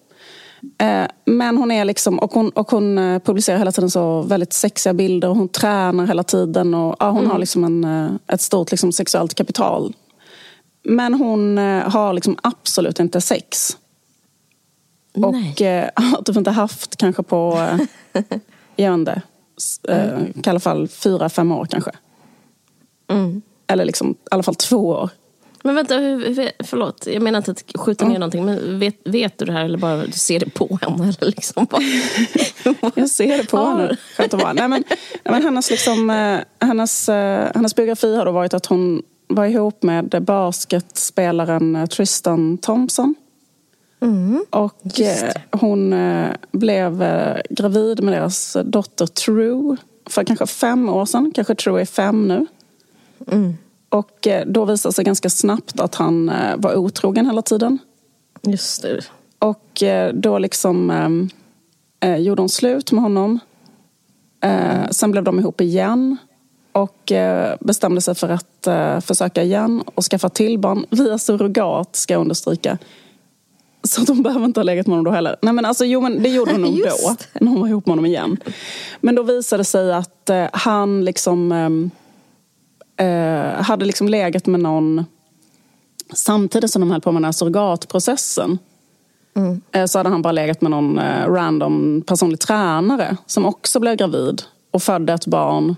[0.79, 4.93] Eh, men hon är liksom, och hon, och hon publicerar hela tiden så väldigt sexiga
[4.93, 6.75] bilder och hon tränar hela tiden.
[6.75, 7.31] Och, ja, hon mm.
[7.31, 9.95] har liksom en, ett stort liksom, sexuellt kapital.
[10.85, 13.77] Men hon har liksom absolut inte sex.
[15.15, 15.55] Nej.
[15.97, 17.69] Och har typ inte haft kanske på,
[18.77, 19.23] jag vet inte,
[20.45, 21.91] i alla fall fyra, fem år kanske.
[23.11, 23.43] Mm.
[23.73, 25.11] Eller liksom, i alla fall två år.
[25.63, 27.07] Men vänta, hur, förlåt.
[27.07, 28.21] Jag menar inte att skjuta ner mm.
[28.21, 28.45] någonting.
[28.45, 31.15] Men vet, vet du det här eller bara du ser det på henne?
[31.21, 31.83] Eller liksom bara...
[32.95, 33.71] jag ser det på ja.
[33.71, 33.97] henne.
[34.17, 34.53] Skönt att vara.
[34.53, 34.85] Nej, men,
[35.25, 39.83] men hennes, liksom, eh, hennes, eh, hennes biografi har då varit att hon var ihop
[39.83, 43.15] med basketspelaren eh, Tristan Thompson.
[44.01, 45.01] Mm, och
[45.51, 45.95] hon
[46.53, 47.05] blev
[47.51, 51.33] gravid med deras dotter True för kanske fem år sedan.
[51.35, 52.47] Kanske True är fem nu.
[53.33, 53.55] Mm.
[53.93, 57.79] Och eh, då visade det sig ganska snabbt att han eh, var otrogen hela tiden.
[58.43, 59.01] Just det.
[59.39, 60.91] Och eh, då liksom
[62.01, 63.41] eh, gjorde hon slut med honom.
[64.45, 66.17] Eh, sen blev de ihop igen.
[66.73, 71.97] Och eh, bestämde sig för att eh, försöka igen och skaffa till barn via surrogat,
[71.97, 72.79] ska jag understryka.
[73.83, 75.37] Så de behöver inte ha legat med honom då heller.
[75.43, 77.17] Nej men alltså jo men det gjorde hon nog då.
[77.41, 78.37] När hon var ihop med honom igen.
[79.01, 81.53] Men då visade det sig att han liksom
[83.03, 85.05] eh, hade liksom legat med någon
[86.13, 88.59] samtidigt som de höll på med den här surrogatprocessen.
[89.37, 89.61] Mm.
[89.73, 93.97] Eh, så hade han bara legat med någon eh, random personlig tränare som också blev
[93.97, 95.77] gravid och födde ett barn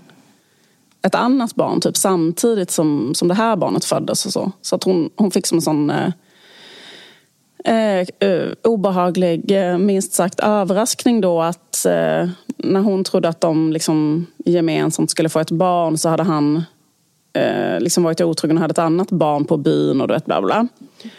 [1.05, 4.25] ett annat barn typ samtidigt som, som det här barnet föddes.
[4.25, 6.11] Och så så att hon, hon fick som en sån eh,
[7.65, 13.73] eh, eh, obehaglig, eh, minst sagt, överraskning då att eh, när hon trodde att de
[13.73, 16.63] liksom gemensamt skulle få ett barn så hade han
[17.35, 20.41] eh, liksom varit otrogen och hade ett annat barn på byn och du vet bla
[20.41, 20.67] bla.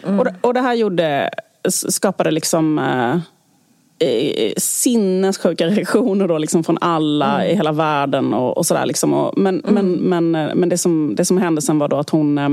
[0.04, 0.20] Mm.
[0.20, 1.30] Och, och det här gjorde,
[1.68, 7.52] skapade liksom eh, sinnessjuka reaktioner då liksom från alla mm.
[7.52, 8.86] i hela världen och, och sådär.
[8.86, 9.32] Liksom.
[9.36, 9.74] men mm.
[9.74, 12.48] men, men, men det, som, det som hände sen var då att hon eh,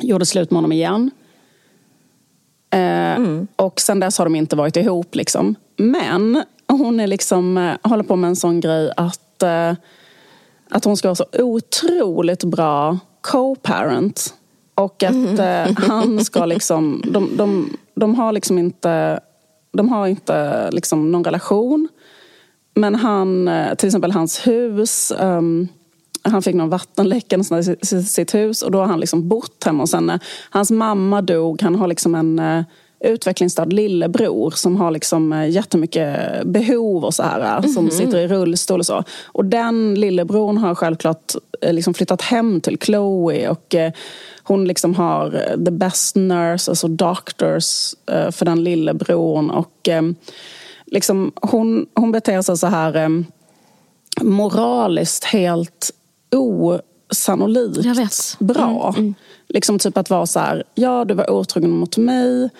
[0.00, 1.10] gjorde slut med honom igen.
[2.70, 3.46] Eh, mm.
[3.56, 5.14] Och sen dess har de inte varit ihop.
[5.14, 5.54] Liksom.
[5.76, 9.72] Men hon är liksom, eh, håller på med en sån grej att, eh,
[10.70, 14.34] att hon ska vara så otroligt bra co-parent.
[14.74, 15.40] Och att mm.
[15.40, 19.20] eh, han ska liksom, de, de, de har liksom inte,
[19.72, 21.88] de har inte liksom någon relation.
[22.74, 25.68] Men han, eh, till exempel hans hus, um,
[26.22, 29.92] han fick någon vattenläcka i sitt hus och då har han liksom bott hemma hos
[29.92, 30.20] henne.
[30.50, 32.64] Hans mamma dog, han har liksom en uh,
[33.00, 37.74] utvecklingsstörd lillebror som har liksom uh, jättemycket behov och så här, mm -hmm.
[37.74, 37.90] som mhm.
[37.90, 39.04] sitter i rullstol och så.
[39.26, 41.34] Och den lillebror har självklart
[41.66, 43.74] uh, liksom flyttat hem till Chloe och
[44.42, 45.30] hon liksom har
[45.64, 49.88] the best nurses och doctors för den lillebror och
[50.86, 53.24] liksom hon, hon beter sig så här
[54.20, 55.90] moraliskt helt
[56.30, 58.88] osannolikt bra.
[58.88, 59.14] Mm, mm.
[59.48, 62.50] Liksom typ att vara så här, ja du var otrogen mot mig, eh,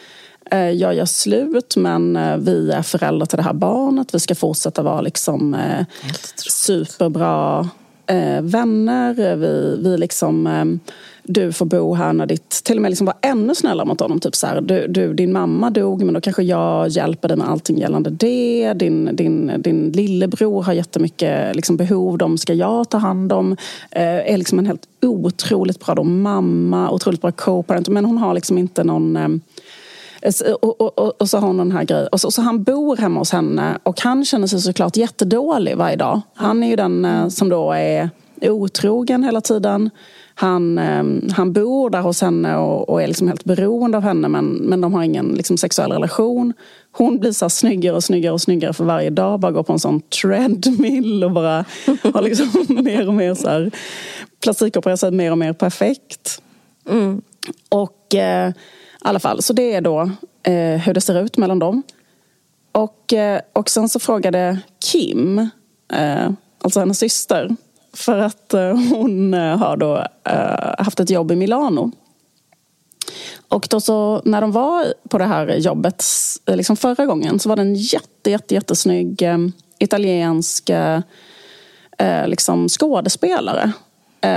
[0.56, 4.82] jag gör slut men eh, vi är föräldrar till det här barnet, vi ska fortsätta
[4.82, 5.86] vara liksom eh,
[6.36, 7.68] superbra
[8.42, 9.14] vänner.
[9.14, 10.48] Vi, vi liksom
[11.28, 12.50] du får bo här när ditt...
[12.64, 14.20] Till och med liksom vara ännu snällare mot honom.
[14.20, 17.48] Typ så här, du, du, din mamma dog men då kanske jag hjälper dig med
[17.48, 18.72] allting gällande det.
[18.72, 23.52] Din, din, din lillebror har jättemycket liksom, behov, de ska jag ta hand om.
[23.90, 27.88] Eh, är liksom en helt otroligt bra då, mamma, otroligt bra co-parent.
[27.88, 29.16] Men hon har liksom inte någon...
[29.16, 29.28] Eh,
[30.62, 32.08] och, och, och, och, så har hon den här grejen.
[32.12, 35.96] Och så, så han bor hemma hos henne och han känner sig såklart jättedålig varje
[35.96, 36.20] dag.
[36.34, 38.10] Han är ju den eh, som då är
[38.42, 39.90] otrogen hela tiden.
[40.34, 44.28] Han, eh, han bor där hos henne och, och är liksom helt beroende av henne
[44.28, 46.52] men, men de har ingen liksom, sexuell relation.
[46.92, 49.40] Hon blir så snyggare och snyggare och snyggare för varje dag.
[49.40, 51.64] Bara går på en sån treadmill och bara
[52.14, 53.70] har liksom mer och mer så här
[54.42, 56.42] plastikopererar sig mer och mer perfekt.
[56.90, 57.22] Mm.
[57.68, 58.52] Och eh,
[59.04, 60.00] i alla fall, så det är då
[60.42, 61.82] eh, hur det ser ut mellan dem.
[62.72, 64.58] Och, eh, och sen så frågade
[64.92, 65.38] Kim,
[65.92, 66.30] eh,
[66.62, 67.56] alltså hennes syster,
[67.92, 71.92] för att eh, hon eh, har då eh, haft ett jobb i Milano.
[73.48, 76.04] Och då så, när de var på det här jobbet
[76.46, 79.38] eh, liksom förra gången så var det en jätte, jätte, jättesnygg eh,
[79.78, 80.70] italiensk
[82.26, 83.72] liksom skådespelare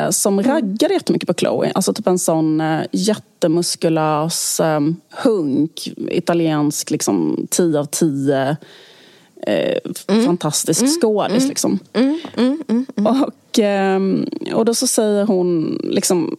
[0.09, 0.51] som mm.
[0.51, 1.71] raggade jättemycket på Chloe.
[1.75, 4.61] Alltså typ en sån jättemuskulös
[5.23, 8.57] hunk, italiensk liksom 10 av 10
[9.47, 9.77] eh,
[10.07, 10.25] mm.
[10.25, 10.93] fantastisk mm.
[11.01, 11.37] skådis.
[11.37, 11.49] Mm.
[11.49, 11.79] Liksom.
[11.93, 12.19] Mm.
[12.37, 12.85] Mm.
[12.95, 13.99] Och, eh,
[14.55, 16.35] och då så säger hon, liksom,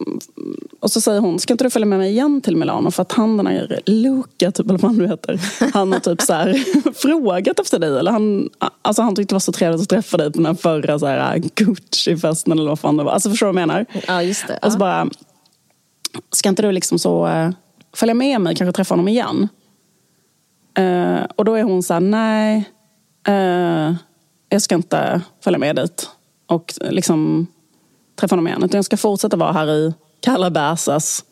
[0.79, 2.91] och så säger hon, ska inte du följa med mig igen till Milano?
[2.91, 5.41] För att han den här Luca, typ, eller vad han nu heter,
[5.73, 6.63] han har typ så här,
[6.93, 7.97] frågat efter dig.
[7.99, 8.49] Eller han,
[8.81, 11.05] alltså han tyckte det var så trevligt att träffa dig på den här förra så
[11.05, 13.11] här, Gucci-festen eller vad fan det var.
[13.11, 13.85] Alltså förstår du vad jag menar?
[14.07, 14.59] Ja, just det.
[14.61, 15.09] Och så bara,
[16.31, 17.49] ska inte du liksom så uh,
[17.93, 19.47] följa med mig, kanske träffa honom igen?
[20.79, 22.69] Uh, och då är hon så här, nej,
[23.29, 23.95] Uh,
[24.49, 26.09] jag ska inte följa med dit
[26.47, 27.47] och liksom
[28.15, 28.63] träffa honom igen.
[28.63, 31.25] Utan jag ska fortsätta vara här i Calabasas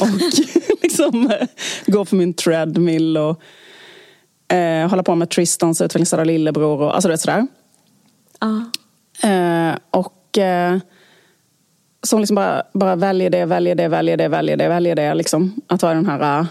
[0.00, 0.08] och
[0.82, 1.46] liksom uh,
[1.86, 3.42] gå på min treadmill och
[4.52, 7.46] uh, hålla på med Tristans utvecklingsstörda lillebror och alltså du vet sådär.
[8.44, 9.76] Uh.
[9.90, 10.38] och
[12.02, 15.14] så hon liksom bara, bara väljer det, väljer det, väljer det, väljer det, väljer det.
[15.14, 15.60] Liksom.
[15.66, 16.46] Att vara den här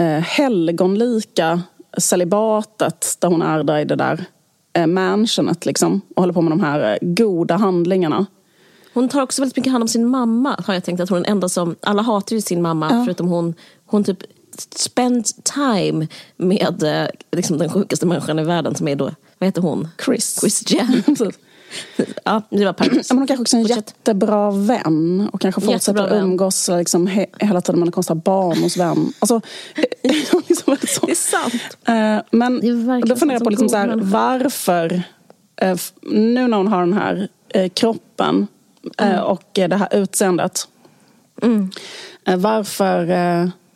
[0.00, 1.62] uh, helgonlika
[1.98, 4.24] celibatet där hon är där i det där
[4.72, 8.26] eh, mansionet liksom och håller på med de här eh, goda handlingarna.
[8.94, 10.56] Hon tar också väldigt mycket hand om sin mamma.
[10.66, 13.04] Har jag tänkt att hon är den enda som, alla hatar ju sin mamma ja.
[13.04, 13.54] förutom hon.
[13.86, 14.18] Hon typ
[14.76, 19.62] spend time med eh, liksom, den sjukaste människan i världen som är då, vad heter
[19.62, 19.88] hon?
[20.04, 20.40] Chris.
[20.40, 21.02] Chris Jen.
[22.24, 23.10] ja, det var perfekt.
[23.10, 23.94] hon kanske också är en Fortsätt.
[23.98, 28.62] jättebra vän och kanske fortsätter att umgås liksom, he hela tiden med en konstig barn
[28.62, 29.12] hos vän.
[29.18, 29.40] Alltså,
[30.02, 31.76] liksom det är sant.
[31.88, 32.60] Uh, men
[33.00, 35.02] då funderar jag på liksom, så här, varför,
[35.64, 38.46] uh, nu när hon har den här uh, kroppen
[38.98, 39.22] mm.
[39.24, 40.68] och det här utseendet.
[41.42, 41.70] Mm.
[42.36, 43.02] varför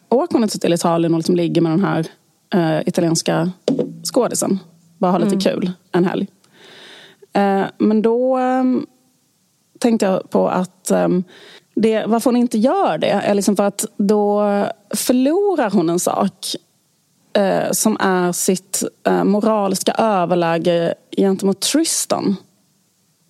[0.08, 2.06] åker hon inte till Italien och liksom ligger med den här
[2.86, 3.50] italienska
[4.12, 4.58] skådisen?
[4.98, 5.40] Bara ha lite mm.
[5.40, 6.26] kul en helg.
[7.36, 8.86] Eh, men då ehm,
[9.78, 11.24] tänkte jag på att ehm,
[11.74, 14.42] det, varför hon inte gör det är liksom för att då
[14.94, 16.56] förlorar hon en sak
[17.32, 22.36] eh, som är sitt eh, moraliska överläge gentemot Tristan.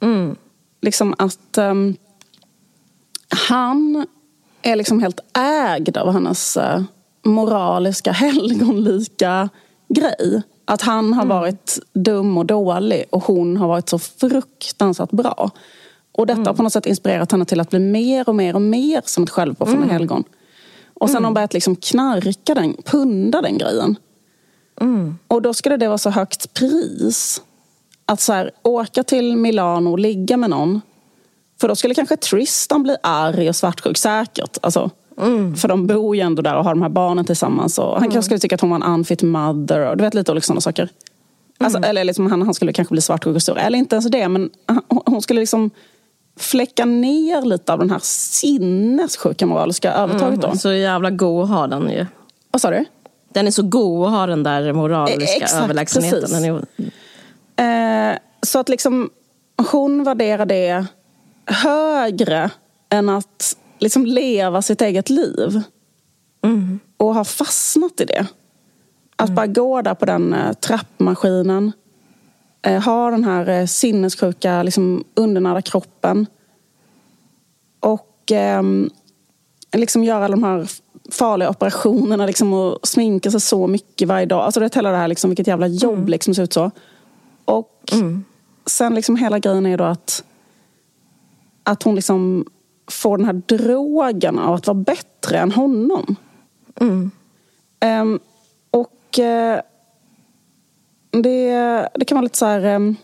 [0.02, 0.36] Mm.
[0.82, 1.96] Liksom att um,
[3.48, 4.07] han
[4.62, 6.82] är liksom helt ägd av hennes uh,
[7.24, 9.48] moraliska helgonlika
[9.88, 10.42] grej.
[10.69, 11.37] Att han har mm.
[11.37, 15.51] varit dum och dålig och hon har varit så fruktansvärt bra.
[16.12, 16.47] Och detta mm.
[16.47, 19.25] har på något sätt inspirerat henne till att bli mer och mer och mer som
[19.25, 19.91] ett självpåfående mm.
[19.91, 20.25] helgon.
[20.95, 21.35] Och sen har hon mm.
[21.35, 23.97] börjat liksom knarka den, punda den grejen.
[24.81, 25.19] Mm.
[25.29, 27.43] Och då skulle det vara så högt pris.
[28.07, 30.81] Att så här, åka till Milano och ligga med någon.
[31.61, 34.59] För då skulle kanske Tristan bli arg och svartsjuk säkert.
[34.62, 34.91] Alltså,
[35.21, 35.57] Mm.
[35.57, 37.79] För de bor ju ändå där och har de här barnen tillsammans.
[37.79, 38.11] Och han mm.
[38.11, 39.91] kanske skulle tycka att hon var en unfit mother.
[39.91, 40.89] Och du vet lite olika sådana saker.
[41.59, 41.91] Alltså, mm.
[41.91, 43.59] Eller liksom, han, han skulle kanske bli svartsjuk och stor.
[43.59, 44.51] Eller inte ens det, men
[44.89, 45.71] hon skulle liksom
[46.37, 50.47] fläcka ner lite av den här sinnessjuka moraliska övertaget då.
[50.47, 52.07] Mm, så jävla god att ha den ju.
[52.51, 52.85] Vad sa du?
[53.29, 56.64] Den är så god att ha den där moraliska Exakt, överlägsenheten.
[57.57, 58.11] Är...
[58.11, 59.11] Eh, så att liksom
[59.73, 60.87] hon värderar det
[61.47, 62.51] högre
[62.91, 65.62] än att liksom leva sitt eget liv.
[66.45, 66.81] Mm.
[66.97, 68.27] Och har fastnat i det.
[69.16, 69.35] Att mm.
[69.35, 71.72] bara gå där på den eh, trappmaskinen.
[72.62, 76.27] Eh, ha den här eh, sinnessjuka, liksom, undernärda kroppen.
[77.81, 78.62] Och eh,
[79.72, 80.68] liksom göra de här
[81.11, 84.45] farliga operationerna liksom, och sminka sig så mycket varje dag.
[84.45, 86.09] Alltså det hela det här, liksom, vilket jävla jobb mm.
[86.09, 86.70] liksom, ser ut så.
[87.45, 88.24] Och mm.
[88.66, 90.24] sen liksom hela grejen är då att,
[91.62, 92.47] att hon liksom
[92.91, 96.16] få den här drogen av att vara bättre än honom.
[96.80, 97.11] Mm.
[97.84, 98.20] Um,
[98.70, 99.61] och uh,
[101.22, 102.97] det, det kan vara lite så här um,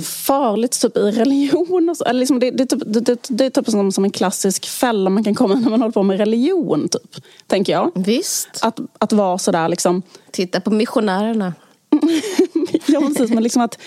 [0.00, 1.88] farligt typ i religion.
[1.88, 2.04] Och så.
[2.04, 5.24] Eller liksom det, det, typ, det, det är typ som, som en klassisk fälla man
[5.24, 6.88] kan komma när man håller på med religion.
[6.88, 7.90] Typ, tänker jag.
[7.94, 8.48] Visst.
[8.62, 10.02] Att, att vara sådär liksom...
[10.30, 11.54] Titta på missionärerna.
[12.86, 13.30] ja, precis.
[13.30, 13.78] Men, liksom att,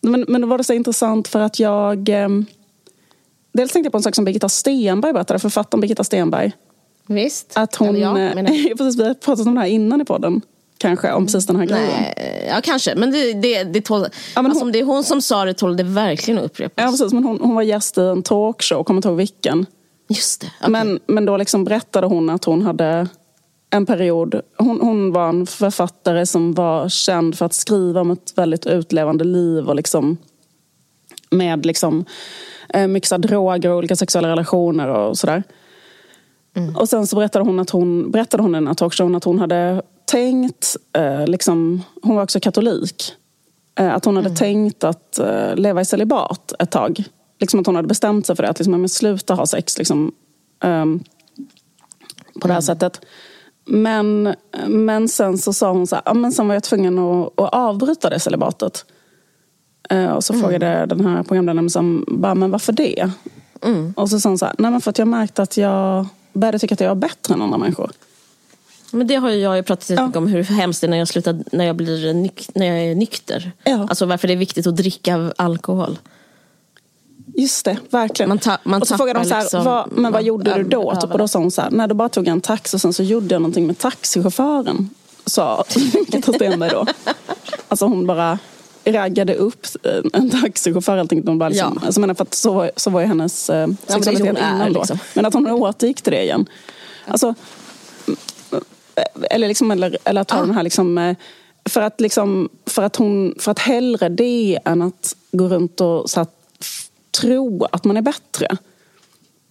[0.00, 2.08] men, men var det så intressant för att jag...
[2.08, 2.46] Um,
[3.56, 6.52] Dels tänkte jag på en sak som Birgitta Stenberg berättade, författaren Birgitta Stenberg.
[7.06, 7.52] Visst.
[7.54, 8.14] Att hon, ja,
[8.78, 10.40] precis, vi har pratat om det här innan i podden.
[10.78, 11.90] Kanske, om precis den här grejen.
[12.00, 12.94] Nej, ja, kanske.
[12.94, 15.44] Men det, det, det, tål, ja, men alltså, hon, om det är hon som sa
[15.44, 16.84] det tål det verkligen att upprepas.
[16.84, 17.12] Ja, precis.
[17.12, 19.66] Men hon, hon var gäst i en talkshow, kommer inte ihåg vilken.
[20.08, 20.50] Just det.
[20.60, 20.70] Okay.
[20.70, 23.08] Men, men då liksom berättade hon att hon hade
[23.70, 24.40] en period.
[24.58, 29.24] Hon, hon var en författare som var känd för att skriva om ett väldigt utlevande
[29.24, 30.16] liv och liksom
[31.30, 32.04] med liksom
[32.68, 35.42] eh, mycket droger och olika sexuella relationer och sådär.
[36.56, 36.76] Mm.
[36.76, 39.38] Och sen så berättade hon, att hon, berättade hon i den här talkshowen att hon
[39.38, 43.12] hade tänkt, eh, liksom, hon var också katolik,
[43.78, 44.36] eh, att hon hade mm.
[44.36, 47.04] tänkt att eh, leva i celibat ett tag.
[47.40, 50.12] Liksom att hon hade bestämt sig för det, att liksom, men sluta ha sex liksom,
[50.62, 51.04] ehm,
[52.40, 52.62] på det här mm.
[52.62, 53.00] sättet.
[53.66, 54.34] Men,
[54.66, 57.54] men sen så sa hon så här, ja, men sen var jag tvungen att, att
[57.54, 58.84] avbryta det celibatet.
[59.90, 60.42] Eh, och så mm.
[60.42, 63.10] frågade den här programledaren som, bara, men varför det?
[63.62, 63.92] Mm.
[63.96, 66.58] Och så sa hon så här, nej men för att jag märkte att jag började
[66.58, 67.90] tycka att jag var bättre än andra människor.
[68.90, 70.10] Men det har jag ju pratat ja.
[70.14, 72.94] om hur hemskt det är när jag, slutar, när jag, blir nyk, när jag är
[72.94, 73.52] nykter.
[73.64, 73.86] Ja.
[73.88, 75.98] Alltså varför det är viktigt att dricka alkohol.
[77.34, 78.28] Just det, verkligen.
[78.28, 80.62] Man ta, man och så frågade de så här, liksom, vad, men vad gjorde du
[80.62, 80.94] då?
[80.94, 82.80] Typ, och då sa hon så här, nej då bara tog jag en taxi och
[82.80, 84.90] sen så gjorde jag någonting med taxichauffören.
[85.26, 86.86] Sa Birgitta Stenberg då.
[87.68, 88.38] Alltså hon bara
[88.86, 89.66] raggade upp
[90.12, 91.28] en taxichaufför helt enkelt.
[91.28, 91.86] Hon bara liksom, ja.
[91.86, 94.78] alltså, för att så, så var ju hennes eh, sexualitet ja, innan då.
[94.78, 94.98] Liksom.
[95.14, 96.46] Men att hon återgick till det igen.
[97.06, 97.34] Alltså,
[99.30, 100.42] eller, liksom, eller, eller att ha ah.
[100.42, 101.16] den här liksom, eh,
[101.68, 106.10] för att, liksom, för, att hon, för att hellre det än att gå runt och
[106.10, 106.32] så att,
[107.20, 108.48] tro att man är bättre.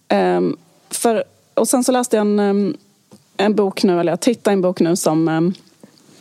[0.08, 0.56] Um,
[0.90, 1.24] för,
[1.54, 2.76] och sen så läste jag en, um,
[3.36, 5.54] en bok nu, eller jag tittade i en bok nu som um,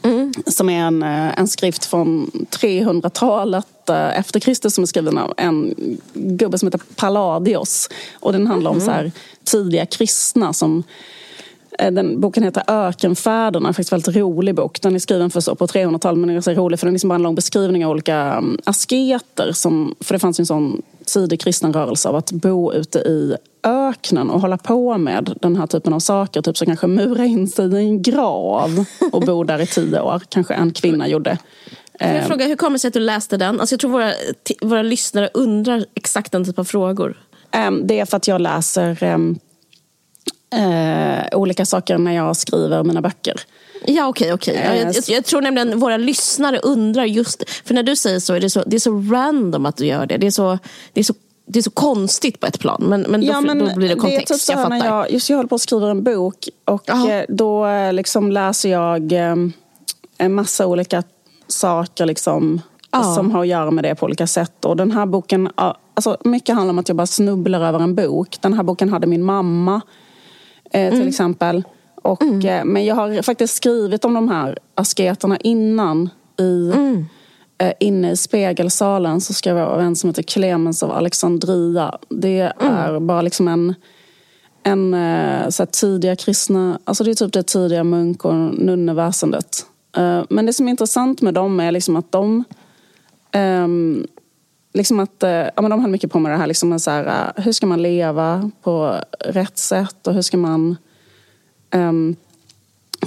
[0.06, 0.34] mm.
[0.48, 5.34] som är en, eh, en skrift från 300-talet eh, efter Kristus som är skriven av
[5.38, 5.76] en
[6.14, 7.90] gubbe som heter Palladios.
[8.14, 8.86] Och den handlar om mm.
[8.86, 9.12] så här,
[9.44, 10.84] tidiga kristna som
[11.80, 14.82] eh, den boken heter Ökenfärderna, faktiskt en väldigt rolig bok.
[14.82, 16.96] Den är skriven för så på 300-talet men den är så rolig för den är
[16.96, 19.52] liksom bara en lång beskrivning av olika mm, asketer.
[19.52, 23.36] Som, för det fanns ju en sån tidig kristen rörelse av att bo ute i
[23.66, 26.42] öknen och hålla på med den här typen av saker.
[26.42, 30.22] Typ som kanske mura in sig i en grav och bo där i tio år.
[30.30, 31.38] Kanske en kvinna gjorde.
[32.00, 32.26] Jag eh.
[32.26, 33.60] fråga, hur kommer det sig att du läste den?
[33.60, 34.12] Alltså jag tror våra,
[34.62, 37.18] våra lyssnare undrar exakt den typen av frågor.
[37.52, 39.40] Ehm, det är för att jag läser um,
[40.56, 43.42] uh, olika saker när jag skriver mina böcker.
[43.88, 44.54] Ja okej, okay.
[44.54, 44.78] Okay.
[44.78, 48.40] Jag, jag, jag, tror nämligen våra lyssnare undrar just, för när du säger så är
[48.40, 50.18] det så, det är så random att du gör det.
[50.18, 50.60] Det är så,
[50.94, 51.14] det är så
[51.46, 52.84] det är så konstigt på ett plan.
[52.90, 54.28] Men, men, då, ja, men då blir det kontext.
[54.28, 54.70] Det är typ så jag fattar.
[54.70, 57.10] När jag, just jag håller på att skriva en bok och Aha.
[57.10, 59.36] Eh, då eh, liksom läser jag eh,
[60.18, 61.04] en massa olika
[61.48, 63.04] saker liksom, ja.
[63.04, 64.66] som har att göra med det på olika sätt.
[64.66, 68.38] Och den här boken, alltså, mycket handlar om att jag bara snubblar över en bok.
[68.42, 69.82] Den här boken hade min mamma
[70.72, 71.08] eh, till mm.
[71.08, 71.64] exempel.
[71.96, 72.68] Och, mm.
[72.68, 77.06] Men jag har faktiskt skrivit om de här asketerna innan i mm
[77.80, 81.98] inne i spegelsalen så skrev jag en som heter Clemens av Alexandria.
[82.10, 83.08] Det är mm.
[83.08, 83.76] bara liksom en,
[84.64, 89.66] en eh, så tidiga kristna, alltså det är typ det tidiga munk och nunneväsendet.
[89.98, 92.44] Eh, men det som är intressant med dem är liksom att de
[93.36, 94.08] um,
[94.74, 95.16] liksom att,
[95.56, 97.82] ja, men de höll mycket på med det här, liksom så här, hur ska man
[97.82, 100.78] leva på rätt sätt och hur ska man...
[101.76, 102.16] Um,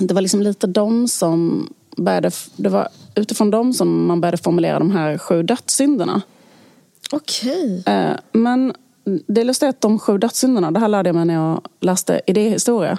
[0.01, 1.68] det var liksom lite de som
[1.99, 6.22] började, det var utifrån dem som man började formulera de här sju dödssynderna.
[7.12, 7.80] Okej.
[7.80, 7.94] Okay.
[7.94, 8.74] Eh, men
[9.26, 12.20] det är lustigt att de sju dödssynderna, det här lärde jag mig när jag läste
[12.26, 12.99] idéhistoria.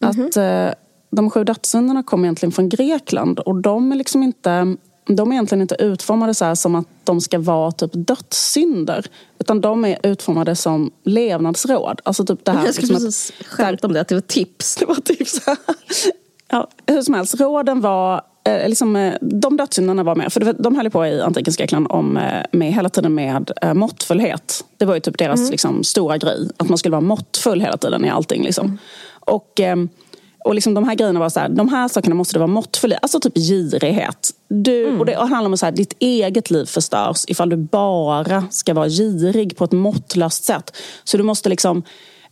[0.00, 0.28] Mm -hmm.
[0.28, 0.78] Att eh,
[1.10, 4.76] de sju dödssynderna kom egentligen från Grekland och de är liksom inte
[5.16, 9.06] de är egentligen inte utformade så som att de ska vara typ dödssynder.
[9.38, 12.00] Utan de är utformade som levnadsråd.
[12.04, 14.76] Alltså typ det här, jag skulle liksom precis skämta om det, att det var tips.
[14.80, 15.40] Det var tips.
[16.48, 20.32] Ja, hur som helst, råden var eh, liksom, eh, de dödssynderna var med.
[20.32, 24.64] För de höll på i antikens Grekland om, eh, med, hela tiden med måttfullhet.
[24.76, 25.50] Det var ju typ deras mm.
[25.50, 26.50] liksom, stora grej.
[26.56, 28.42] Att man skulle vara måttfull hela tiden i allting.
[28.42, 28.66] Liksom.
[28.66, 28.78] Mm.
[29.20, 29.76] Och, eh,
[30.44, 32.92] och liksom de här grejerna var så här, de här sakerna måste du vara måttfull
[32.92, 32.96] i.
[33.02, 34.30] Alltså typ girighet.
[34.48, 35.00] Du, mm.
[35.00, 39.56] och det handlar om att ditt eget liv förstörs ifall du bara ska vara girig
[39.56, 40.76] på ett måttlöst sätt.
[41.04, 41.82] Så du måste liksom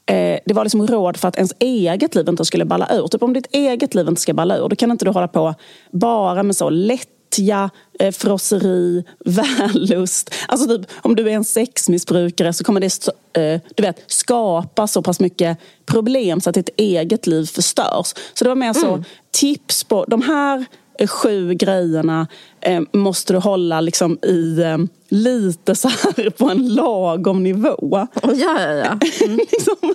[0.07, 3.09] Eh, det var liksom råd för att ens eget liv inte skulle balla ur.
[3.09, 5.54] Typ om ditt eget liv inte ska balla ur, då kan inte du hålla på
[5.90, 10.34] bara med så lättja, eh, frosseri, vällust.
[10.48, 13.09] Alltså typ, om du är en sexmissbrukare så kommer det
[13.42, 18.14] eh, du vet, skapa så pass mycket problem så att ditt eget liv förstörs.
[18.34, 19.04] Så det var mer så mm.
[19.30, 20.66] tips på de här
[21.07, 22.26] sju grejerna
[22.61, 24.78] eh, måste du hålla liksom i eh,
[25.09, 27.76] lite så här på en lagom nivå.
[27.90, 28.99] Ja, ja, ja.
[29.24, 29.36] Mm.
[29.53, 29.94] liksom,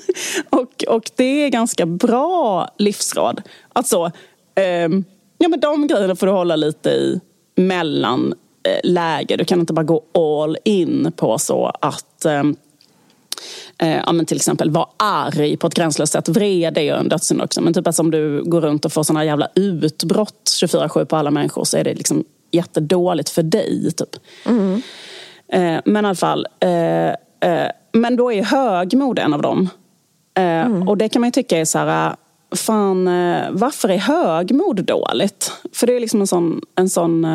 [0.49, 3.41] och, och det är ganska bra livsråd.
[3.73, 4.11] Alltså,
[4.55, 4.89] eh,
[5.37, 7.19] ja, men de grejerna får du hålla lite i
[7.55, 9.35] mellanläge.
[9.37, 12.55] Du kan inte bara gå all in på så att ehm,
[13.77, 16.29] eh, ja, men till exempel vara arg på ett gränslöst sätt.
[16.29, 17.61] Vrede är ju en dödssynd också.
[17.61, 21.31] Men typ att om du går runt och får såna jävla utbrott 24-7 på alla
[21.31, 23.91] människor så är det liksom jättedåligt för dig.
[23.91, 24.09] Typ.
[24.45, 24.81] Mm.
[25.47, 26.47] Eh, men i alla fall.
[26.59, 29.69] Eh, eh men då är högmod en av dem.
[30.37, 30.87] Eh, mm.
[30.87, 32.15] Och det kan man ju tycka är så här
[32.55, 35.51] fan, eh, varför är högmod dåligt?
[35.73, 37.25] För det är liksom en sån, en sån,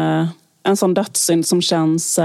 [0.63, 2.19] en sån dödssynd som känns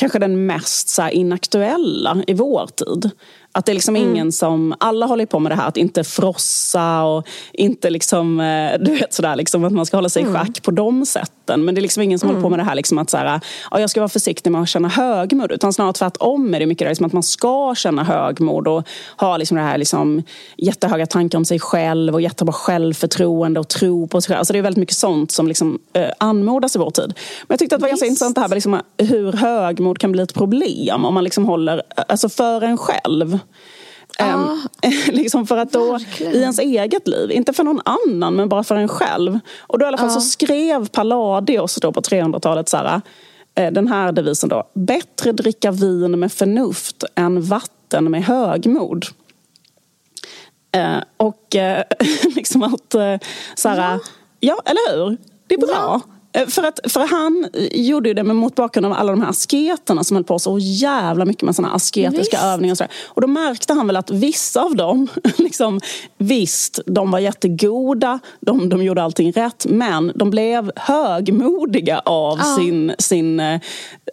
[0.00, 3.10] kanske den mest så inaktuella i vår tid.
[3.52, 4.10] Att det är liksom mm.
[4.10, 8.78] ingen som, alla håller på med det här att inte frossa och inte liksom, eh,
[8.80, 10.34] du vet sådär liksom att man ska hålla sig i mm.
[10.34, 11.64] schack på de sätten.
[11.64, 12.34] Men det är liksom ingen som mm.
[12.34, 12.56] håller på mm.
[12.56, 13.40] med det här liksom att såhär,
[13.70, 15.52] ja, jag ska vara försiktig med att känna högmod.
[15.52, 19.36] Utan snarare tvärtom är det mycket det liksom att man ska känna högmod och ha
[19.36, 20.22] liksom det här liksom
[20.56, 24.38] jättehöga tankar om sig själv och jättebra självförtroende och tro på sig själv.
[24.38, 27.06] Alltså det är väldigt mycket sånt som liksom, eh, anmodas i vår tid.
[27.06, 30.12] Men jag tyckte att det var ganska intressant det här med liksom hur högmod kan
[30.12, 33.39] bli ett problem om man liksom håller, alltså för en själv.
[34.18, 34.56] Ah,
[35.06, 36.34] liksom för att då, verkligen.
[36.34, 39.38] i ens eget liv, inte för någon annan men bara för en själv.
[39.58, 40.10] Och då i alla fall ah.
[40.10, 43.00] så skrev Palladios då på 300-talet så här,
[43.54, 44.70] eh, den här devisen då.
[44.74, 49.06] Bättre dricka vin med förnuft än vatten med högmod.
[50.72, 51.84] Eh, och eh,
[52.34, 52.92] liksom att
[53.54, 54.00] så här, ja.
[54.40, 54.62] ja.
[54.64, 55.16] eller hur?
[55.46, 55.70] Det är bra.
[55.74, 56.00] Ja.
[56.32, 59.28] Eh, för, att, för han gjorde ju det med mot bakgrund av alla de här
[59.28, 62.44] asketerna som höll på så jävla mycket med såna asketiska visst.
[62.44, 62.72] övningar.
[62.72, 65.80] Och, så och då märkte han väl att vissa av dem, liksom,
[66.18, 72.56] visst, de var jättegoda, de, de gjorde allting rätt, men de blev högmodiga av ja.
[72.56, 73.60] sin, sin, eh,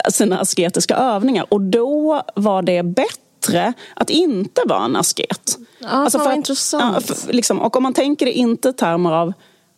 [0.10, 1.46] sina asketiska övningar.
[1.50, 5.58] Och då var det bättre att inte vara en asket.
[5.80, 7.06] Ja, alltså för, intressant.
[7.06, 9.34] För, liksom, och om man tänker det inte i termer av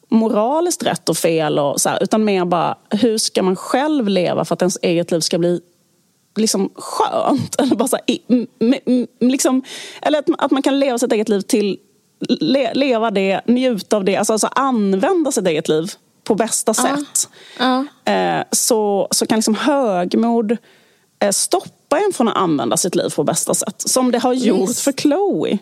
[0.09, 4.45] moraliskt rätt och fel och så här, utan mer bara hur ska man själv leva
[4.45, 5.61] för att ens eget liv ska bli
[6.35, 7.55] liksom skönt?
[7.59, 9.61] Eller, bara så här, liksom,
[10.01, 11.79] eller att, att man kan leva sitt eget liv till
[12.27, 15.91] le, leva det, njuta av det, alltså, alltså använda sitt eget liv
[16.23, 17.29] på bästa sätt.
[17.61, 17.81] Uh.
[18.07, 18.13] Uh.
[18.13, 20.57] Eh, så, så kan liksom högmod
[21.19, 23.81] eh, stoppa en från att använda sitt liv på bästa sätt.
[23.85, 24.81] Som det har gjort yes.
[24.83, 25.57] för Chloe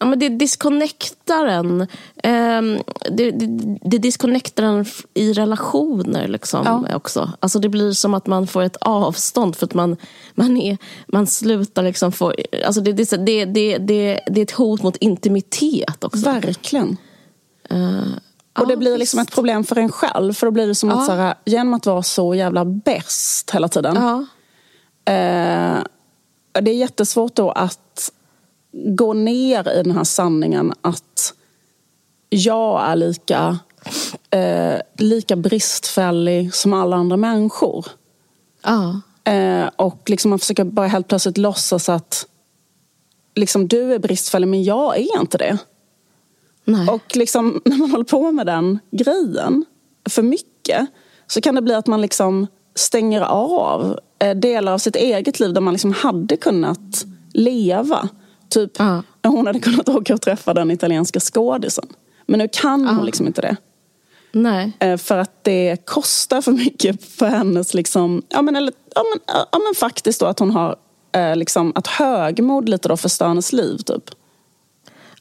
[0.00, 1.80] ja, men det disconnectar en.
[2.16, 4.84] Eh, det, det, det disconnectar en
[5.14, 6.96] i relationer liksom ja.
[6.96, 7.32] också.
[7.40, 9.96] Alltså det blir som att man får ett avstånd för att man,
[10.34, 12.32] man, är, man slutar liksom få...
[12.66, 16.24] Alltså det, det, det, det, det, det är ett hot mot intimitet också.
[16.24, 16.96] Verkligen.
[17.72, 18.02] Uh,
[18.58, 20.32] och det blir liksom ett problem för en själv.
[20.32, 23.68] För då blir det som att så här, genom att vara så jävla bäst hela
[23.68, 23.96] tiden.
[23.96, 24.24] Uh,
[26.52, 28.12] det är jättesvårt då att
[28.72, 31.34] gå ner i den här sanningen att
[32.28, 33.58] jag är lika,
[34.30, 37.86] eh, lika bristfällig som alla andra människor.
[38.62, 38.92] Ah.
[39.30, 42.26] Eh, och liksom man försöker bara helt plötsligt låtsas att
[43.34, 45.58] liksom, du är bristfällig men jag är inte det.
[46.64, 46.88] Nej.
[46.88, 49.64] Och liksom, när man håller på med den grejen
[50.08, 50.86] för mycket
[51.26, 55.52] så kan det bli att man liksom stänger av eh, delar av sitt eget liv
[55.52, 58.08] där man liksom hade kunnat leva.
[58.50, 59.00] Typ, uh.
[59.22, 61.86] hon hade kunnat åka och träffa den italienska skådisen.
[62.26, 62.94] Men nu kan uh.
[62.94, 63.56] hon liksom inte det.
[64.32, 64.72] Nej.
[64.78, 69.36] Eh, för att det kostar för mycket för hennes, liksom, ja, men, eller, ja, men,
[69.52, 70.76] ja, men faktiskt då att hon har,
[71.12, 73.78] eh, liksom, att högmod lite då förstör hennes liv.
[73.78, 74.10] Typ.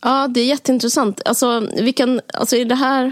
[0.01, 1.21] Ja, det är jätteintressant.
[1.25, 3.11] Alltså, vi kan, alltså i det här...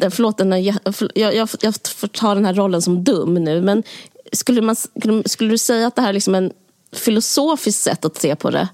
[0.00, 3.62] Eh, förlåt, den här, jag, jag, jag får ta den här rollen som dum nu.
[3.62, 3.82] Men
[4.32, 4.76] skulle, man,
[5.24, 6.52] skulle du säga att det här är liksom en
[6.92, 8.68] filosofiskt sätt att se på det.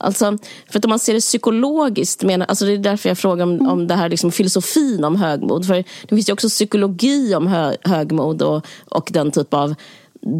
[0.00, 0.38] Alltså,
[0.70, 3.50] för att om man ser det psykologiskt, menar, alltså det är därför jag frågar om,
[3.50, 3.68] mm.
[3.68, 5.66] om det här liksom filosofin om högmod.
[5.66, 9.74] För det finns ju också psykologi om hö, högmod och, och den typ av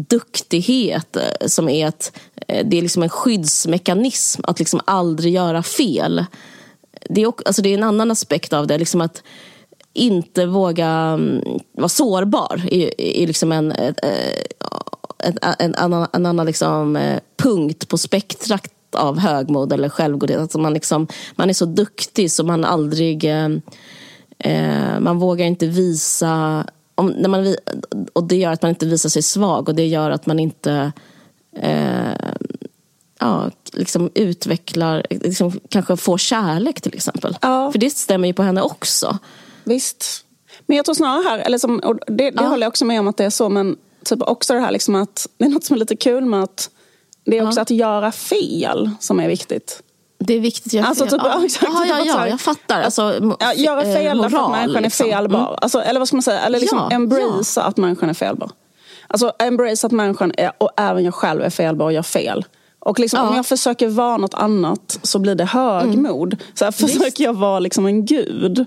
[0.09, 5.63] duktighet eh, som är att eh, det är liksom en skyddsmekanism att liksom aldrig göra
[5.63, 6.25] fel.
[7.09, 9.23] Det är, alltså det är en annan aspekt av det, liksom att
[9.93, 13.93] inte våga mm, vara sårbar är, är liksom en, eh,
[15.19, 20.39] en, en, annan, en annan liksom, eh, punkt på spektrat av högmod eller självgodhet.
[20.39, 23.23] Alltså man, liksom, man är så duktig så man aldrig...
[23.23, 23.49] Eh,
[24.39, 26.65] eh, man vågar inte visa...
[26.95, 27.55] Om, när man,
[28.13, 30.91] och det gör att man inte visar sig svag och det gör att man inte
[31.55, 32.13] eh,
[33.19, 37.37] ja, liksom utvecklar, liksom, kanske får kärlek till exempel.
[37.41, 37.71] Ja.
[37.71, 39.17] För det stämmer ju på henne också.
[39.63, 40.25] Visst.
[40.65, 42.47] Men jag tror snarare här, eller som, och det, det ja.
[42.47, 43.77] håller jag också med om att det är så, men
[44.09, 46.69] typ också det här liksom att det är något som är lite kul med att
[47.25, 47.61] det är också ja.
[47.61, 49.83] att göra fel som är viktigt.
[50.19, 51.11] Det är viktigt att göra alltså, fel.
[51.11, 52.81] Typ, ja, exakt, ja, ja, ja, jag fattar.
[52.81, 55.07] Alltså, ja, göra fel moral, därför att människan liksom.
[55.07, 55.39] är felbar.
[55.39, 55.55] Mm.
[55.61, 56.39] Alltså, eller vad ska man säga?
[56.39, 58.51] Eller liksom ja, embracea att människan är felbar.
[59.07, 62.45] Alltså embrace att människan är, och även jag själv är felbar och gör fel.
[62.79, 63.29] Och liksom, ja.
[63.29, 66.33] om jag försöker vara något annat så blir det högmod.
[66.33, 66.45] Mm.
[66.53, 67.19] Så här försöker Visst.
[67.19, 68.65] jag vara liksom en gud.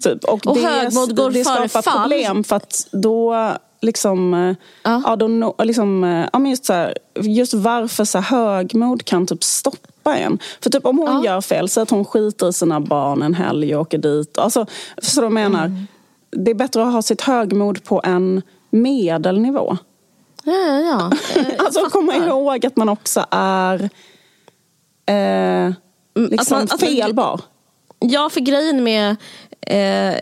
[0.00, 0.24] Typ.
[0.24, 2.02] Och, och det, högmod går det skapar fall.
[2.02, 3.52] problem för att då
[3.84, 5.18] liksom, eh, ja.
[5.58, 9.44] ja, liksom, eh, ja, men just, så här, just varför så här, högmod kan typ
[9.44, 10.38] stoppa en.
[10.60, 11.24] För typ om hon ja.
[11.24, 14.38] gör fel, så att hon skiter i sina barn en helg och åker dit.
[14.38, 14.66] Alltså,
[15.16, 15.64] vad jag menar?
[15.64, 15.86] Mm.
[16.30, 19.76] Det är bättre att ha sitt högmod på en medelnivå.
[20.44, 21.10] Ja, ja.
[21.58, 23.82] alltså komma ihåg att man också är
[25.06, 25.74] eh, mm,
[26.14, 27.40] liksom alltså, felbar.
[27.98, 29.16] Ja, för grejen med
[29.60, 30.20] eh,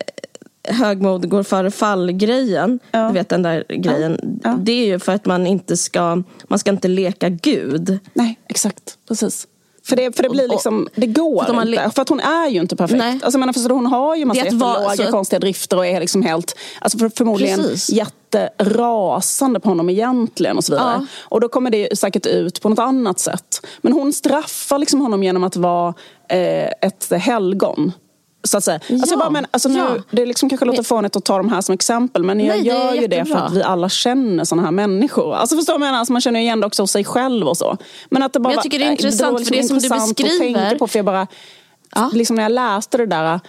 [0.68, 3.06] högmod går före fall-grejen, ja.
[3.06, 4.18] du vet den där grejen.
[4.22, 4.50] Ja.
[4.50, 4.56] Ja.
[4.60, 7.98] Det är ju för att man inte ska, man ska inte leka Gud.
[8.14, 8.98] Nej, exakt.
[9.08, 9.46] Precis.
[9.84, 11.90] För det, för det blir liksom, det går för inte.
[11.94, 12.98] För att hon är ju inte perfekt.
[12.98, 13.20] Nej.
[13.22, 16.56] Alltså, menar, för hon har ju massa jättelåga alltså, konstiga drifter och är liksom helt,
[16.80, 17.90] alltså för, förmodligen precis.
[17.90, 20.96] jätterasande på honom egentligen och så vidare.
[21.00, 21.06] Ja.
[21.20, 23.66] Och då kommer det säkert ut på något annat sätt.
[23.80, 25.94] Men hon straffar liksom honom genom att vara
[26.28, 27.92] eh, ett helgon.
[28.44, 28.74] Så att säga.
[28.74, 29.96] Alltså, ja, alltså bara, men, alltså nu, ja.
[30.10, 32.94] Det liksom kanske låter fånigt att ta de här som exempel men jag Nej, gör
[32.94, 35.34] ju det för att vi alla känner sådana här människor.
[35.34, 35.98] Alltså förstår du vad jag menar?
[35.98, 37.76] Alltså, man känner igen det också hos sig själv och så.
[38.10, 40.12] Men att det bara, men jag tycker det är intressant det liksom för det som
[40.16, 40.78] du beskriver.
[40.78, 41.26] På, för jag bara,
[41.94, 42.10] ja.
[42.14, 43.40] liksom när jag läste det där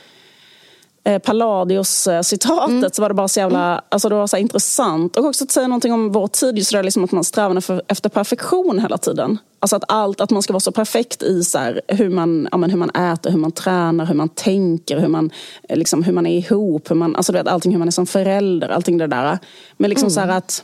[1.03, 2.89] eh, Palladios-citatet mm.
[2.93, 3.83] så var det bara så jävla mm.
[3.89, 5.17] alltså det var så intressant.
[5.17, 8.09] Och också att säga någonting om vår tid, just det liksom att man strävar efter,
[8.09, 9.37] perfektion hela tiden.
[9.59, 12.57] Alltså att allt, att man ska vara så perfekt i så här, hur, man, ja,
[12.57, 15.31] men hur man äter, hur man tränar, hur man tänker, hur man,
[15.69, 17.91] eh, liksom, hur man är ihop, hur man, alltså du vet, allting hur man är
[17.91, 19.39] som förälder, allting det där.
[19.77, 20.29] Men liksom mm.
[20.29, 20.63] så att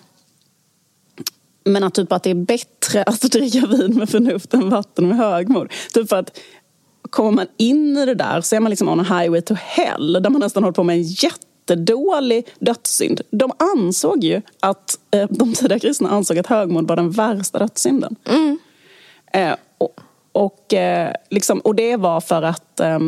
[1.64, 5.18] men att, typ att det är bättre att dricka vin med förnuft än vatten med
[5.18, 5.72] högmod.
[5.94, 6.40] Typ att
[7.10, 10.14] kommer man in i det där så är man liksom on a highway to hell
[10.14, 13.22] där man nästan håller på med en jättedålig dödssynd.
[13.32, 18.16] De ansåg ju att, eh, de tidiga kristna ansåg att högmod var den värsta dödssynden.
[18.26, 18.60] Mm.
[19.34, 20.00] Eh, och,
[20.32, 23.00] och, eh, liksom, och det var för att eh,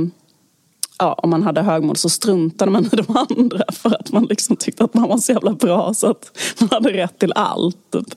[1.01, 4.55] ja, om man hade högmod så struntade man i de andra för att man liksom
[4.55, 7.91] tyckte att man var så jävla bra så att man hade rätt till allt.
[7.91, 8.07] Typ.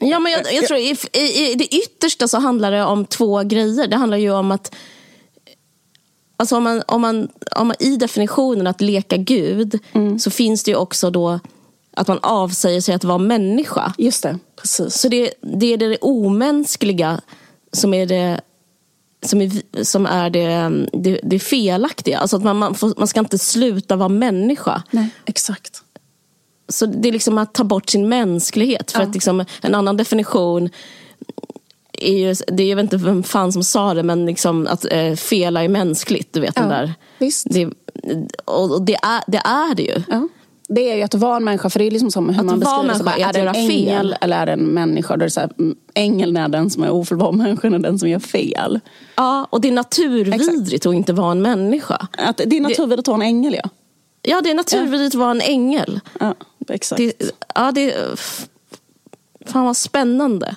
[0.00, 3.42] Ja, men jag, jag tror i, i, i det yttersta så handlar det om två
[3.42, 3.86] grejer.
[3.86, 4.74] Det handlar ju om att
[6.36, 10.18] Alltså om man, om man, om man, I definitionen att leka Gud mm.
[10.18, 11.40] så finns det ju också då
[11.96, 13.92] att man avsäger sig att vara människa.
[13.98, 14.94] Just det, precis.
[14.94, 17.20] Så det, det är det omänskliga
[17.72, 18.40] som är det
[19.26, 22.18] som är, som är det, det, det felaktiga.
[22.18, 24.82] Alltså att man, man, får, man ska inte sluta vara människa.
[24.90, 25.82] Nej, exakt.
[26.68, 28.92] Så det är liksom att ta bort sin mänsklighet.
[28.92, 29.06] För ja.
[29.06, 30.70] att liksom, en annan definition
[31.98, 34.86] är ju, det är, jag vet inte vem fan som sa det, men liksom att
[34.90, 36.32] eh, fela är mänskligt.
[36.32, 36.94] Du vet ja, den där.
[37.18, 37.46] Visst.
[37.50, 37.68] Det,
[38.44, 40.02] och det är, det är det ju.
[40.08, 40.28] Ja.
[40.68, 42.60] Det är ju att vara en människa, för det är liksom som hur att man
[42.60, 43.04] beskriver det.
[43.04, 44.16] Bara, är det en ängel fel.
[44.20, 45.16] eller är det en människa?
[45.16, 47.98] Då är det så här, mm, ängeln är den som är ofelbar, människan är den
[47.98, 48.80] som gör fel.
[49.16, 50.86] Ja, och det är naturvidrigt Exakt.
[50.86, 52.08] att inte vara en människa.
[52.18, 53.70] Att det är naturvidrigt att vara en ängel, ja.
[54.22, 56.00] Ja, det är naturvidrigt att vara en ängel.
[56.20, 56.34] Ja,
[56.68, 56.96] exakt.
[56.98, 57.94] Det, ja, det,
[59.46, 60.56] fan vad spännande.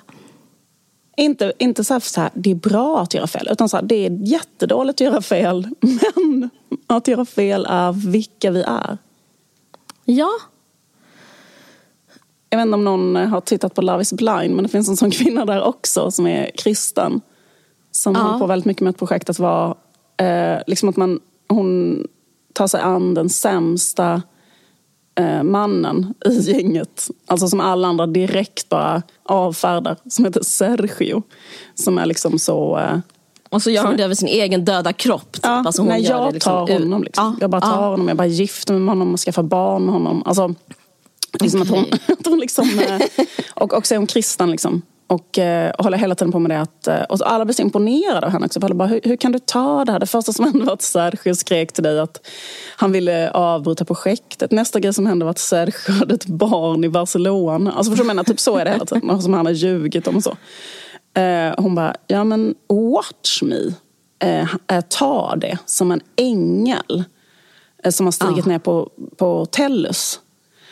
[1.20, 3.84] Inte, inte så, här, så här, det är bra att göra fel, utan så här,
[3.84, 5.68] det är jättedåligt att göra fel.
[5.80, 6.50] Men
[6.88, 8.98] att göra fel är vilka vi är.
[10.06, 10.30] Ja.
[12.50, 14.98] Jag vet inte om någon har tittat på Love is blind, men det finns en
[14.98, 17.22] sån kvinna där också som är kristen.
[17.92, 18.22] Som ja.
[18.22, 19.76] håller på väldigt mycket med ett projekt att vara,
[20.18, 22.04] eh, liksom att man, hon
[22.54, 24.22] tar sig an den sämsta
[25.20, 27.10] eh, mannen i gänget.
[27.28, 29.98] Alltså som alla andra direkt bara avfärdar.
[30.10, 31.24] Som heter Sergio.
[31.76, 32.78] Som är liksom så...
[32.78, 32.98] Eh,
[33.50, 35.32] och så gör hon det över sin egen döda kropp.
[35.32, 35.42] Typ.
[35.44, 37.04] Ja, alltså hon nej, jag liksom tar honom.
[37.04, 37.26] Liksom.
[37.26, 37.90] Ja, jag bara tar ja.
[37.90, 40.24] honom, jag bara gifter mig med honom och skaffar barn med honom.
[40.26, 40.56] Alltså,
[41.40, 41.80] liksom okay.
[41.80, 44.82] att hon, att hon liksom, eh, och, och så är hon kristen liksom.
[45.10, 46.62] Och, eh, och håller hela tiden på med det.
[46.62, 48.60] Att, eh, och alla blir så imponerade av henne också.
[48.60, 50.00] Bara, hur, hur, kan du ta det här?
[50.00, 52.28] Det första som hände var att Sergio skrek till dig att
[52.76, 54.52] han ville avbryta projektet.
[54.52, 57.72] Nästa grej som hände var att Sergio hade ett barn i Barcelona.
[57.72, 58.24] Alltså förstår du menar?
[58.24, 59.22] Typ så är det hela tiden.
[59.22, 60.38] Som han har ljugit om och så.
[61.22, 63.74] Eh, hon bara, ja men watch me.
[64.20, 67.04] Eh, eh ta det som en ängel.
[67.84, 68.50] Eh, som har stigit ah.
[68.50, 70.20] ner på, på Tellus.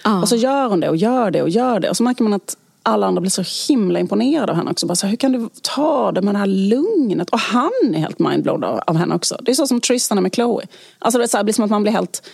[0.03, 0.21] Ah.
[0.21, 1.89] Och så gör hon det och gör det och gör det.
[1.89, 2.57] Och så märker man att
[2.87, 4.85] alla andra blir så himla imponerade av henne också.
[4.85, 7.29] Bara så, hur kan du ta det med det här lugnet?
[7.29, 9.37] Och han är helt mindblown av, av henne också.
[9.41, 10.67] Det är så som Tristan är med Chloe.
[10.99, 12.29] Alltså det, är så här, det blir som att man blir helt...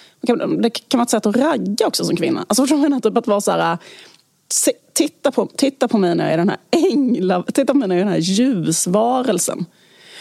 [0.62, 2.45] Det kan vara ett sätt att ragga också som kvinna.
[2.47, 2.99] Alltså förstår du?
[2.99, 3.78] Typ att vara så här...
[4.51, 7.43] Se, titta, på, titta på mig när jag är den här ängla...
[7.43, 9.66] Titta på mig när jag är den här ljusvarelsen.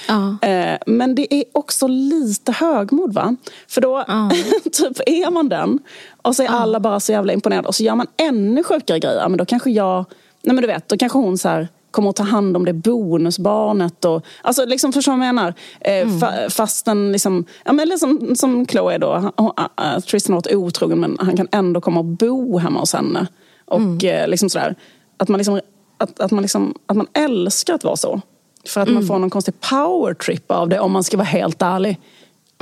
[0.09, 0.49] Ja.
[0.49, 3.37] Eh, men det är också lite högmod va?
[3.69, 4.31] För då ja.
[4.73, 5.79] typ är man den
[6.23, 6.53] och så är ja.
[6.53, 9.29] alla bara så jävla imponerade och så gör man ännu sjukare grejer.
[9.29, 10.05] Men då kanske jag,
[10.43, 12.73] nej men du vet, då kanske hon så här kommer att ta hand om det
[12.73, 14.05] bonusbarnet.
[14.05, 15.55] Och, alltså liksom förstår du vad jag menar?
[15.81, 16.21] Eh, mm.
[16.21, 21.01] fa, fastän liksom, ja men liksom, som Chloe då, hon, uh, Tristan har varit otrogen
[21.01, 23.27] men han kan ändå komma och bo hemma hos henne.
[23.67, 24.23] Och mm.
[24.23, 24.75] eh, liksom sådär,
[25.17, 25.61] att man liksom,
[25.99, 28.21] att, att, man liksom, att man älskar att vara så.
[28.67, 28.95] För att mm.
[28.95, 31.99] man får någon konstig power trip av det om man ska vara helt ärlig.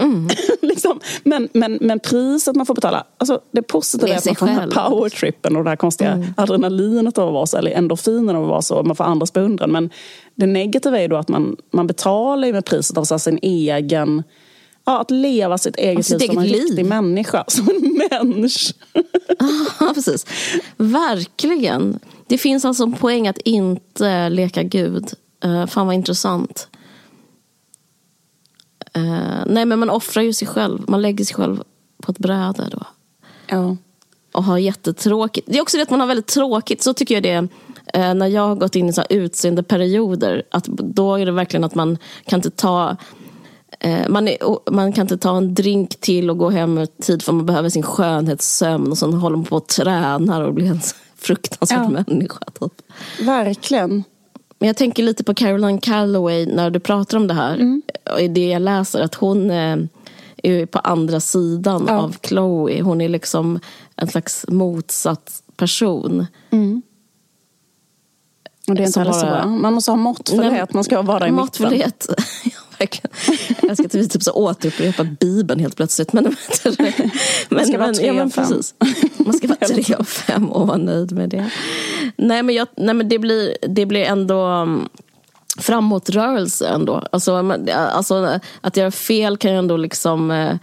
[0.01, 0.29] Mm.
[0.61, 1.01] liksom.
[1.23, 4.57] men, men, men priset man får betala, alltså det positiva är att man får den
[4.57, 6.35] här powertrippen och det här konstiga mm.
[6.37, 9.73] adrenalinet av att vara så, eller endorfinen av att vara så, man får andras beundran.
[9.73, 9.91] Men
[10.35, 14.23] det negativa är då att man, man betalar med priset av så sin egen
[14.85, 16.63] Ja, att leva sitt eget sitt liv som en liv.
[16.63, 17.45] riktig människa.
[17.49, 18.75] Som en människa.
[19.81, 20.27] ja, precis.
[20.77, 21.99] Verkligen.
[22.27, 25.13] Det finns alltså en poäng att inte leka Gud.
[25.45, 26.69] Uh, fan vad intressant.
[28.99, 30.85] Uh, nej men man offrar ju sig själv.
[30.89, 31.63] Man lägger sig själv
[32.03, 32.87] på ett bräde då.
[33.47, 33.77] Ja.
[34.33, 35.47] Och har jättetråkigt.
[35.51, 36.83] Det är också det att man har väldigt tråkigt.
[36.83, 37.43] Så tycker jag det är
[38.11, 40.43] uh, när jag har gått in i så utseendeperioder.
[40.51, 42.97] Att då är det verkligen att man kan inte ta
[44.09, 47.33] man, är, man kan inte ta en drink till och gå hem med tid för
[47.33, 50.81] man behöver sin skönhetssömn och sen håller man på och tränar och blir en
[51.17, 51.89] fruktansvärd ja.
[51.89, 52.39] människa.
[52.61, 52.73] Typ.
[53.21, 54.05] Verkligen.
[54.61, 57.55] Men jag tänker lite på Caroline Calloway när du pratar om det här.
[57.55, 57.83] Mm.
[58.19, 59.77] I det jag läser, att hon eh,
[60.43, 61.99] är på andra sidan ja.
[61.99, 62.83] av Chloe.
[62.83, 63.61] Hon är liksom
[63.97, 66.27] en slags motsatt person.
[66.51, 66.83] Mm.
[68.69, 69.49] Och det är inte heller så.
[69.49, 72.07] Man måste ha måttfullhet, man ska vara i måttfullhet.
[72.81, 73.11] verkligen.
[73.63, 76.13] Jag ska typ så återupprepa Bibeln helt plötsligt.
[76.13, 76.37] Men,
[76.79, 77.11] men,
[77.49, 78.75] man ska vara tre ja, men, precis.
[79.17, 81.51] Man ska vara tre och fem och vara nöjd med det.
[82.17, 84.89] Nej men, jag, nej, men det, blir, det blir ändå um,
[85.59, 87.05] framåtrörelse ändå.
[87.13, 87.35] Alltså,
[87.75, 90.57] alltså, att göra fel kan ju ändå liksom eh,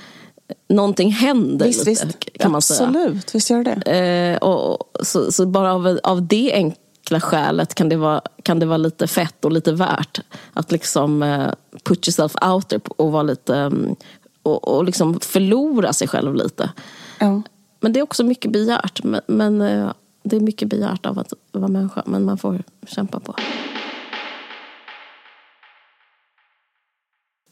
[0.70, 2.34] någonting händer visst, lite, visst.
[2.40, 2.88] kan man säga.
[2.88, 3.92] Absolut, visst gör det.
[3.92, 8.60] Eh, och, så, så, bara av, av det enkla enkla skälet kan det vara, kan
[8.60, 10.22] det vara lite fett och lite värt
[10.54, 11.52] att liksom uh,
[11.84, 13.96] put yourself out there och vara lite um,
[14.44, 16.72] och, och liksom förlora sig själv lite.
[17.20, 17.42] Ja.
[17.80, 19.04] Men det är också mycket begärt.
[19.04, 19.92] Men, men uh,
[20.24, 22.04] det är mycket begärt av att vara människa.
[22.06, 23.36] Men man får kämpa på.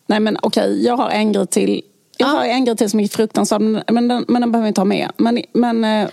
[0.08, 1.82] Nej men okej, okay, jag har en grej till
[2.18, 4.82] jag har en grej till som är fruktansvärd, men den, men den behöver vi inte
[4.82, 5.12] ha med.
[5.18, 6.10] Men, men, eh,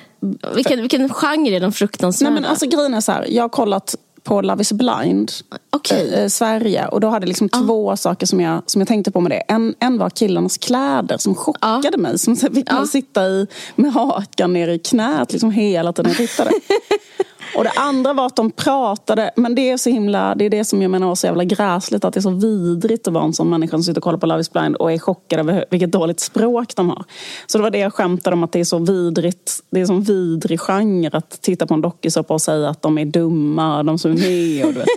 [0.55, 2.31] vilken, vilken genre är den fruktansvärda?
[2.31, 5.33] Nej, men alltså, grejen är så här, jag har kollat på Love is blind
[5.77, 6.25] okay.
[6.25, 6.87] i Sverige.
[6.87, 7.59] Och då hade jag liksom ah.
[7.59, 9.43] två saker som jag, som jag tänkte på med det.
[9.49, 12.01] En, en var killarnas kläder som chockade ah.
[12.01, 12.19] mig.
[12.19, 12.87] Som fick mig ah.
[12.87, 13.47] sitta i,
[13.77, 16.51] med hakan ner i knät liksom hela tiden jag tittade.
[17.57, 20.65] Och det andra var att de pratade, men det är så himla, det är det
[20.65, 23.33] som jag menar var så jävla gräsligt, att det är så vidrigt att vara en
[23.33, 25.93] sån människa som sitter och kollar på Love is blind och är chockad över vilket
[25.93, 27.05] dåligt språk de har.
[27.47, 29.87] Så det var det jag skämtade om, att det är så vidrigt, det är en
[29.87, 33.99] sån vidrig genre att titta på en dokusåpa och säga att de är dumma, de
[33.99, 34.89] som är med och du vet.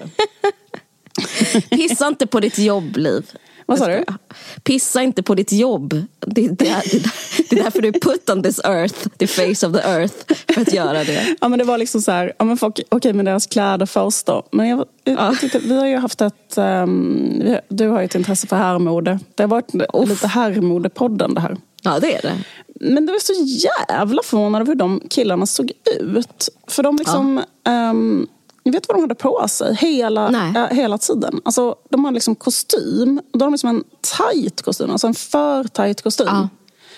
[1.70, 3.32] Pissa inte på ditt jobbliv.
[3.66, 4.04] Vad sa du?
[4.64, 5.94] Pissa inte på ditt jobb.
[6.20, 6.84] Det, det, är,
[7.50, 10.16] det är därför du put on this earth, the face of the earth,
[10.54, 11.36] för att göra det.
[11.42, 13.86] Ja men det var liksom så här, ja, men folk, okej okay, med deras kläder
[13.86, 14.44] först då.
[14.52, 15.36] Men jag, jag, ja.
[15.42, 19.20] tyckte, vi har ju haft ett, um, du har ju ett intresse för herrmode.
[19.36, 20.10] Det har varit Uff.
[20.10, 21.58] lite herrmodepodden det här.
[21.82, 22.38] Ja det är det.
[22.80, 23.34] Men det var så
[23.90, 26.50] jävla förvånad över hur de killarna såg ut.
[26.68, 27.90] För de liksom, ja.
[27.90, 28.28] um,
[28.66, 31.42] ni vet vad de hade på sig hela, äh, hela tiden?
[31.46, 33.22] Alltså, de hade liksom kostym.
[33.34, 33.84] Då har de liksom en
[34.18, 36.28] tight kostym, alltså en för tight kostym.
[36.30, 36.50] Ja.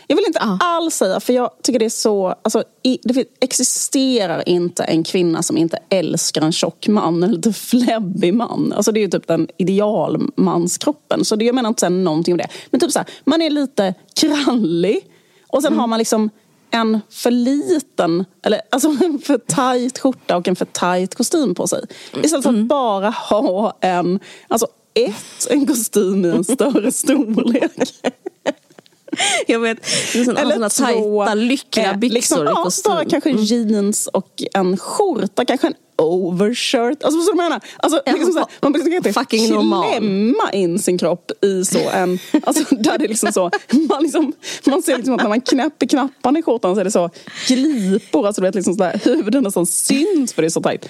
[0.08, 0.58] Jag vill inte ja.
[0.62, 2.36] alls säga, för jag tycker det är så...
[2.42, 2.64] Alltså,
[3.04, 8.74] det existerar inte en kvinna som inte älskar en tjock man, en lite fläbbig man.
[8.74, 11.26] Alltså, det är ju typ den idealmanskroppen.
[11.26, 12.48] Så det, jag menar inte säga någonting om det.
[12.70, 15.00] Men typ så här, man är lite krallig.
[15.48, 15.80] Och sen mm.
[15.80, 16.30] har man liksom
[16.72, 21.68] en för liten, eller alltså en för tajt skjorta och en för tajt kostym på
[21.68, 21.86] sig.
[22.24, 22.68] Istället för att mm.
[22.68, 27.72] bara ha en, alltså ett, en kostym i en större storlek.
[29.48, 29.86] Jag vet,
[30.26, 32.46] såna, Eller såna tajta, lyckliga byxor liksom.
[32.46, 33.44] Ja, bara kanske mm.
[33.44, 37.04] jeans och en skjorta, kanske en overshirt.
[37.04, 40.98] Alltså, så menar, alltså, ja, liksom så här, man kan inte fucking klämma in sin
[40.98, 42.20] kropp i så en...
[42.44, 43.52] Alltså, där det liksom så,
[43.90, 44.34] man, liksom,
[44.66, 47.10] man ser liksom att när man knäpper knapparna i skjortan så är det så
[47.48, 48.28] glipor.
[48.28, 50.90] Alltså, du vet, liksom så där, huvudet nästan syns för det är så tajt.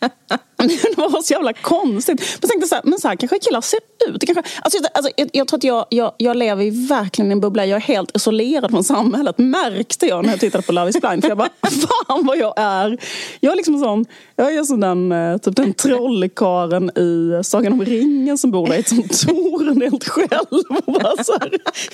[0.56, 2.20] det var så jävla konstigt.
[2.20, 4.24] Men jag tänkte så här, men så här kanske killar ser ut.
[4.26, 7.66] Kanske, alltså, alltså, jag, jag tror att jag, jag, jag lever i verkligen en bubbla.
[7.66, 9.38] Jag är helt isolerad från samhället.
[9.38, 11.22] Märkte jag när jag tittade på Love is blind.
[11.22, 11.48] För jag bara,
[12.06, 12.98] fan vad jag är.
[13.40, 14.04] Jag är liksom sån,
[14.36, 18.74] jag är som den, eh, typ den trollkaren i Sagan om ringen som bor där
[18.74, 20.64] i ett sånt torn helt själv.
[20.86, 21.50] Och bara så här,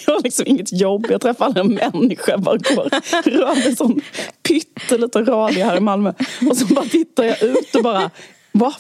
[0.07, 1.07] jag har liksom inget jobb.
[1.11, 2.39] Jag träffar aldrig en människa.
[2.39, 2.91] Bara går,
[3.31, 4.01] rör mig sån
[4.49, 6.13] pytteliten radie här i Malmö.
[6.51, 7.96] Och så bara tittar jag ut och bara
[8.53, 8.75] vad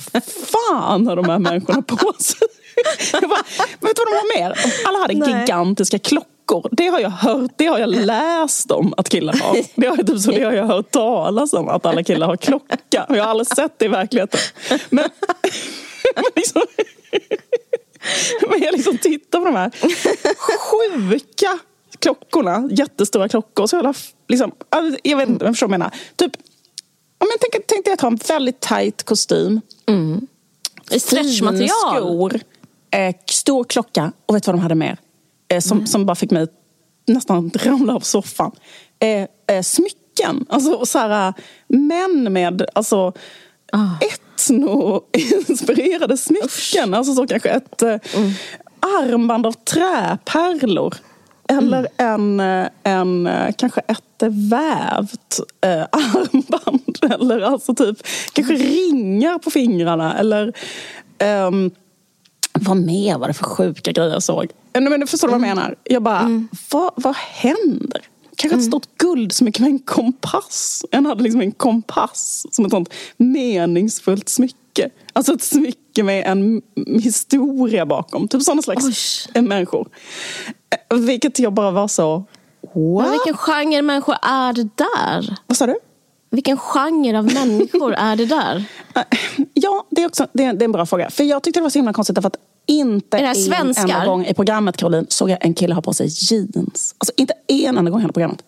[0.53, 2.49] fan har de här människorna på sig?
[3.13, 3.43] Jag bara,
[3.81, 4.59] vet du vad de har mer?
[4.87, 5.41] Alla hade Nej.
[5.41, 6.69] gigantiska klockor.
[6.73, 9.57] Det har jag hört, det har jag läst om att killar har.
[9.75, 13.07] Det har, typ så, det har jag hört talas om att alla killar har klocka.
[13.09, 14.41] Jag har aldrig sett det i verkligheten.
[14.91, 15.09] Men,
[16.15, 16.63] men, liksom,
[18.49, 19.71] men jag liksom tittar på de här
[20.59, 21.59] sjuka
[21.99, 22.69] klockorna.
[22.71, 23.67] Jättestora klockor.
[23.67, 23.97] Så jag,
[24.29, 24.53] liksom,
[25.03, 25.95] jag vet inte, jag förstår vad jag menar.
[26.17, 26.33] Typ
[27.19, 29.61] om jag tänker, tänkte jag ta en väldigt tight kostym.
[29.87, 30.27] Mm.
[30.99, 31.97] Stretchmaterial.
[31.97, 32.41] skor.
[32.91, 34.13] Eh, stor klocka.
[34.27, 34.99] Och vet du vad de hade mer?
[35.49, 35.87] Eh, som, mm.
[35.87, 36.47] som bara fick mig
[37.07, 38.53] nästan ramla av soffan.
[38.99, 40.47] Eh, eh, smycken.
[40.49, 41.35] Alltså så här,
[41.67, 43.13] män med alltså,
[43.73, 43.89] ah.
[44.01, 46.91] etno-inspirerade smycken.
[46.91, 46.97] Usch.
[46.97, 48.33] Alltså så kanske ett eh, mm.
[48.81, 50.95] armband av träpärlor.
[51.49, 56.99] Eller en, eh, en, eh, kanske ett vävt eh, armband.
[57.03, 57.97] Eller alltså typ
[58.33, 60.19] kanske ringar på fingrarna.
[60.19, 60.53] Eller
[61.49, 61.71] um,
[62.53, 64.47] vad mer var det för sjuka grejer jag såg?
[64.73, 65.41] Men du förstår mm.
[65.41, 65.65] vad jag mm.
[65.65, 65.77] menar?
[65.85, 66.49] Jag bara, mm.
[66.71, 68.03] vad, vad händer?
[68.37, 68.59] Kanske mm.
[68.59, 70.85] ett stort guldsmycke med en kompass.
[70.91, 74.57] En hade liksom en kompass som ett sånt meningsfullt smycke.
[75.13, 76.63] Alltså ett smycke med en
[77.03, 78.29] historia bakom.
[78.29, 78.85] Typ sådana slags
[79.35, 79.43] Oj.
[79.43, 79.89] människor.
[80.95, 82.25] vilket jag bara var så...
[82.75, 83.05] What?
[83.05, 85.37] Men vilken genre människor är det där?
[85.47, 85.77] Vad sa du?
[86.31, 88.65] Vilken genre av människor är det där?
[89.55, 91.11] Ja, det är, också, det är, det är en bra fråga.
[91.11, 94.35] För jag tyckte det var så himla konstigt för att inte en enda gång i
[94.35, 96.95] programmet, Caroline, såg jag en kille ha på sig jeans.
[96.99, 98.43] Alltså inte en enda gång i hela programmet.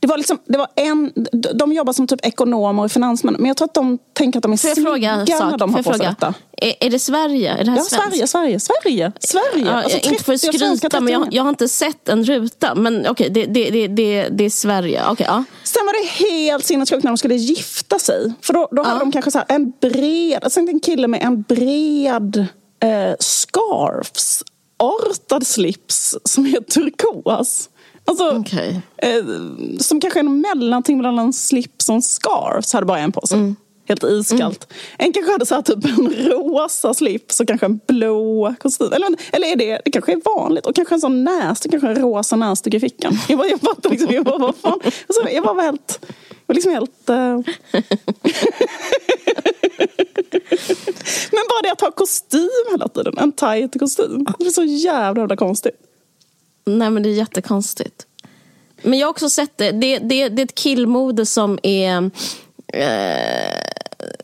[0.00, 1.12] Det var, liksom, det var en,
[1.54, 3.36] de jobbar som typ ekonomer och finansmän.
[3.38, 6.06] Men jag tror att de tänker att de är snygga när de har på sig
[6.06, 6.34] detta.
[6.56, 7.52] Är, är det Sverige?
[7.52, 9.12] Är det här ja, Sverige, Sverige, Sverige.
[9.20, 9.66] Sverige.
[9.66, 12.74] Ja, alltså, inte för att skryta, men jag, jag, har inte sett en ruta.
[12.74, 15.10] Men okej, okay, det, det, det, det, är Sverige.
[15.10, 15.44] Okay, ja.
[15.64, 18.32] Sen var det helt sinnessjukt när de skulle gifta sig.
[18.42, 18.88] För då, då ja.
[18.88, 22.46] hade de kanske så en bred, alltså en kille med en bred
[22.82, 24.42] eh, scarfs,
[24.78, 27.68] artad slips som är turkos.
[28.06, 28.74] Alltså, okay.
[28.96, 29.24] eh,
[29.78, 32.64] som kanske är en mellanting mellan en slips och en scarf.
[32.64, 33.38] Så hade bara en på sig.
[33.38, 33.56] Mm.
[33.88, 34.66] Helt iskallt.
[34.70, 34.80] Mm.
[34.98, 38.92] En kanske hade så här, typ en rosa slips och kanske en blå kostym.
[38.92, 40.66] Eller, eller är det, det kanske är vanligt.
[40.66, 43.18] Och kanske en sån näsduk, kanske en rosa näsduk i fickan.
[43.28, 44.80] Jag bara, jag bara, liksom, jag bara vad fan.
[44.82, 45.98] Alltså, jag var helt...
[46.46, 47.10] Jag var liksom helt...
[47.10, 47.16] Uh...
[51.30, 53.18] Men bara det att ha kostym hela tiden.
[53.18, 54.26] En tight kostym.
[54.38, 55.76] Det är så jävla, jävla konstigt.
[56.66, 58.06] Nej men det är jättekonstigt.
[58.82, 59.70] Men jag har också sett det.
[59.70, 62.10] Det, det, det är ett killmode som är...
[62.72, 63.56] Eh,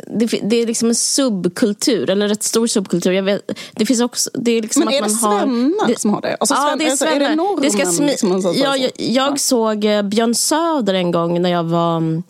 [0.07, 3.12] det, det, är liksom en subkultur, eller en rätt stor subkultur.
[3.12, 6.20] Jag vet, det finns också, det är liksom Men är att det svennar som har
[6.20, 6.36] det?
[6.40, 7.62] Alltså, ja, det är, alltså, är det normen?
[7.62, 9.36] Det ska smi- som ja, jag, jag ja.
[9.36, 12.22] såg eh, Björn Söder en gång när jag var mm,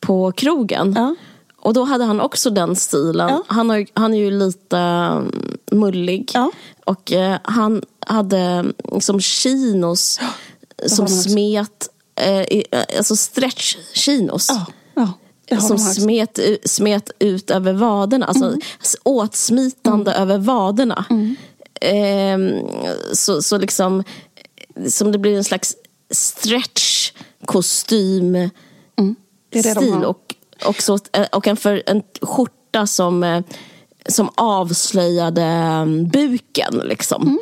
[0.00, 0.94] på krogen.
[0.96, 1.14] Ja.
[1.60, 3.28] Och då hade han också den stilen.
[3.28, 3.44] Ja.
[3.46, 6.30] Han, har, han är ju lite um, mullig.
[6.34, 6.50] Ja.
[6.84, 8.64] Och uh, han hade
[9.00, 11.88] som chinos ja, som smet,
[12.26, 12.62] uh,
[12.98, 14.48] alltså stretch-chinos.
[15.68, 18.60] som smet, smet ut över vaderna, alltså mm.
[19.02, 20.22] åtsmitande mm.
[20.22, 21.04] över vaderna.
[21.10, 21.36] Mm.
[21.82, 22.68] Um,
[23.12, 24.04] så, så liksom,
[24.88, 25.76] som det blir en slags
[26.10, 27.12] stretch
[27.44, 29.16] kostym mm.
[29.54, 30.04] stil.
[30.04, 30.29] Och
[30.66, 33.42] och, så, eh, och en, för, en skjorta som, eh,
[34.08, 36.82] som avslöjade mm, buken.
[36.84, 37.22] Liksom.
[37.22, 37.38] Mm.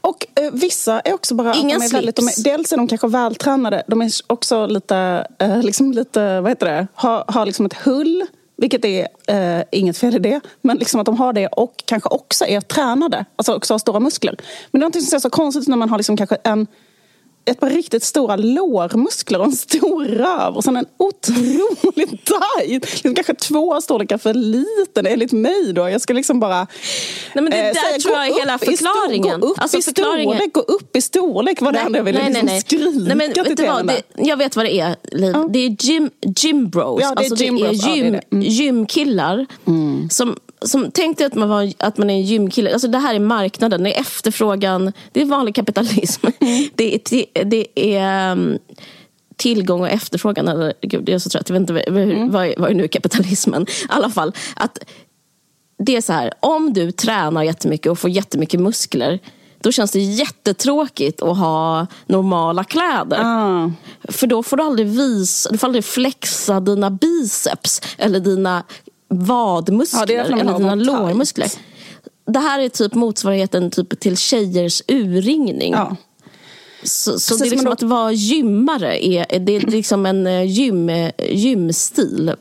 [0.00, 1.54] Och eh, vissa är också bara...
[1.54, 3.82] Ingen de är väldigt, de är, Dels är de kanske vältränade.
[3.86, 8.26] De är också lite, eh, liksom lite vad heter det, har, har liksom ett hull.
[8.56, 10.40] Vilket är eh, inget fel i det.
[10.60, 13.24] Men liksom att de har det och kanske också är tränade.
[13.36, 14.36] Alltså också har stora muskler.
[14.70, 16.66] Men det är något som är så konstigt när man har liksom kanske en
[17.44, 23.14] ett par riktigt stora lårmuskler och en stor röv och sen en otroligt tajt, liksom
[23.14, 25.88] kanske två storlekar för liten enligt mig då.
[25.88, 26.66] Jag ska liksom bara...
[27.34, 29.40] Nej men det eh, där säga, tror jag är hela förklaringen.
[29.40, 30.36] gå upp alltså, i förklaringen.
[30.36, 33.16] storlek, gå upp i storlek var det enda jag ville nej, liksom nej, skrika nej,
[33.16, 35.32] men, till vet vad, det, Jag vet vad det är, Liv.
[35.34, 35.48] Ja.
[35.50, 37.02] Det är gym, gym bros.
[37.02, 38.22] Ja, det är, alltså, gym, det är gym, ja, det är det.
[38.32, 38.48] Mm.
[38.48, 40.10] gymkillar mm.
[40.10, 42.72] som som, tänk dig att man, var, att man är en gymkille.
[42.72, 44.92] Alltså det här är marknaden, det är efterfrågan.
[45.12, 46.26] Det är vanlig kapitalism.
[46.40, 46.68] Mm.
[46.74, 48.58] Det, är, det är um,
[49.36, 50.48] tillgång och efterfrågan.
[50.48, 51.48] Eller, gud, jag är så trött.
[51.48, 52.30] Jag vet inte hur, mm.
[52.30, 53.62] vad, vad är nu kapitalismen?
[53.62, 54.32] I alla fall.
[54.56, 54.78] Att
[55.78, 59.20] det är så här, om du tränar jättemycket och får jättemycket muskler
[59.64, 63.20] då känns det jättetråkigt att ha normala kläder.
[63.22, 63.70] Ah.
[64.08, 68.62] För då får du aldrig visa, du får aldrig flexa dina biceps eller dina
[69.18, 71.48] vadmuskler ja, eller dina lårmuskler.
[72.26, 75.72] Det här är typ motsvarigheten typ till tjejers urringning.
[75.72, 75.96] Ja.
[76.82, 77.72] Så, så det är liksom då...
[77.72, 82.34] att vara gymmare, är, det är liksom en eh, gym, gymstil.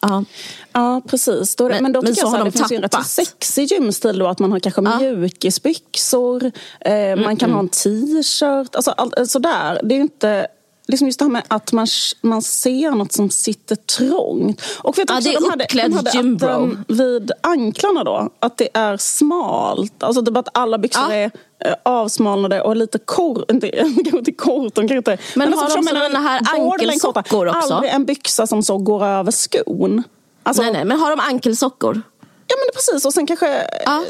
[0.00, 0.24] Ja.
[0.72, 1.56] ja, precis.
[1.56, 3.72] Då, men, men då men tycker så jag så det finns ju en rätt sexig
[3.72, 4.26] gymstil då.
[4.26, 4.98] Att man har kanske ja.
[4.98, 6.44] mjukisbyxor,
[6.80, 8.74] eh, mm, man kan ha en t-shirt.
[8.74, 9.80] Alltså, all, sådär.
[9.84, 10.46] Det är inte
[10.86, 11.86] liksom just det här med att man,
[12.20, 14.62] man ser något som sitter trångt.
[14.78, 16.48] Och vet ja, också, det är de hade, de hade gymbro.
[16.48, 20.02] Att, um, vid anklarna då, att det är smalt.
[20.02, 21.14] Alltså typ att alla byxor ja.
[21.14, 23.78] är uh, avsmalnade och lite kort, inte,
[24.12, 25.18] inte kort, de kan inte.
[25.34, 27.74] Men, men har alltså, de sådana här ankelsockor också?
[27.74, 30.02] Aldrig en byxa som så går över skon.
[30.42, 32.02] Alltså, nej, nej, men har de ankelsockor?
[32.46, 34.04] Ja men precis och sen kanske ja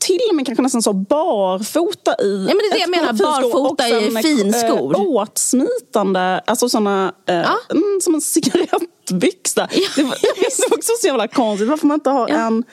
[0.00, 2.46] till och med kanske nästan så barfota i.
[2.48, 4.94] Ja, men det är det jag menar, barfota i finskor.
[4.94, 7.34] Äh, åtsmitande, alltså såna, äh,
[7.70, 9.68] mm, som en cigarettbyxa.
[9.72, 9.88] Ja.
[9.96, 12.34] Det, var, det var också så jävla konstigt, varför man inte har ja.
[12.34, 12.64] en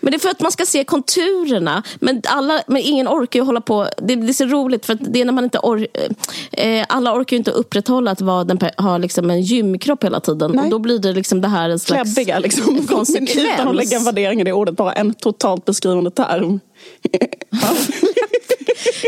[0.00, 1.82] men det är för att man ska se konturerna.
[2.00, 3.88] Men, alla, men ingen orkar ju hålla på.
[3.96, 5.86] Det, det är så roligt för det är när man inte or,
[6.52, 10.50] eh, Alla orkar ju inte upprätthålla att vara, den har liksom en gymkropp hela tiden.
[10.50, 10.64] Nej.
[10.64, 12.86] Och då blir det liksom det här en slags Kläbbiga liksom.
[12.86, 13.36] konsekvens.
[13.36, 16.60] Utan att lägga värdering i det ordet, bara en totalt beskrivande term.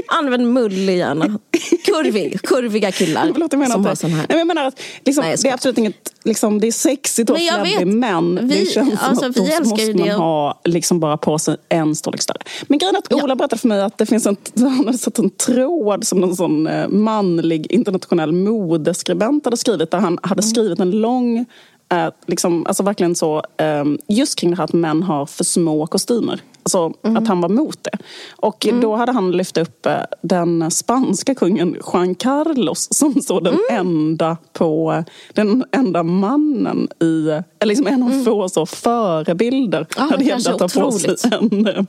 [0.07, 1.39] Använd mullig gärna.
[1.85, 3.31] Kurvig, kurviga killar.
[3.33, 3.97] Förlåt, jag menar som inte.
[3.97, 4.19] sån här.
[4.19, 7.31] Nej, men jag menar att liksom, Nej, det är absolut inget, liksom, det är sexigt
[7.31, 10.13] och flabby men vi, det känns som alltså, att då måste man det.
[10.13, 12.39] ha liksom bara på sig en storlek större.
[12.63, 13.35] Men grejen är att Ola ja.
[13.35, 16.67] berättade för mig att det finns en, han hade sett en tråd som någon sån
[16.67, 21.47] eh, manlig internationell modeskribent hade skrivit där han hade skrivit en lång
[21.93, 25.87] eh, liksom, alltså verkligen så, eh, just kring det här att män har för små
[25.87, 26.41] kostymer.
[26.63, 27.17] Alltså mm.
[27.17, 27.99] att han var mot det.
[28.37, 28.81] Och mm.
[28.81, 33.87] då hade han lyft upp eh, den spanska kungen Juan Carlos som så den mm.
[33.87, 35.05] enda på
[35.35, 38.25] den enda mannen i, eller liksom en av mm.
[38.25, 41.85] få så förebilder ah, det gällde att ta på sig en eh,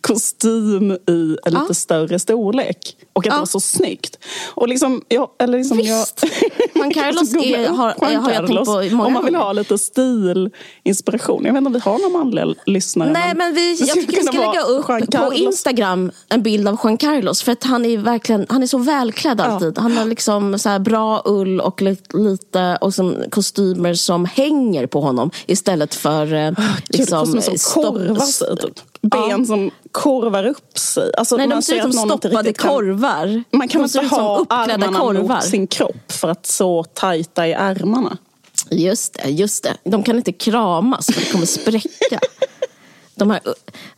[0.00, 2.96] kostym i en lite större storlek.
[3.12, 3.32] Och att ja.
[3.32, 4.18] det var så snyggt.
[4.54, 6.24] Och liksom, jag, eller liksom Visst!
[6.24, 6.30] Jag,
[6.74, 9.78] Juan Carlos är, har, Juan har jag tänkt på många Om man vill ha lite
[9.78, 11.44] stilinspiration.
[11.44, 13.12] Jag vet inte om vi har några manliga lyssnare.
[13.12, 14.86] Nej, men, vi, jag tycker vi ska lägga upp
[15.26, 17.42] på Instagram en bild av Juan Carlos.
[17.42, 19.72] För att han är verkligen, han är så välklädd alltid.
[19.76, 19.82] Ja.
[19.82, 25.30] Han har liksom så bra ull och lite och som kostymer som hänger på honom.
[25.46, 26.54] Istället för oh,
[26.88, 29.44] liksom, Gud, som korvar sig typ ben ja.
[29.44, 31.10] som korvar upp sig.
[31.16, 33.44] Alltså, Nej, de ser ut som stoppade korvar.
[33.50, 35.34] Man kan de inte ha armarna korvar.
[35.34, 38.16] mot sin kropp för att så tajta i ärmarna.
[38.70, 39.76] Just det, just det.
[39.84, 42.18] De kan inte kramas för det kommer spräcka.
[43.16, 43.40] De här,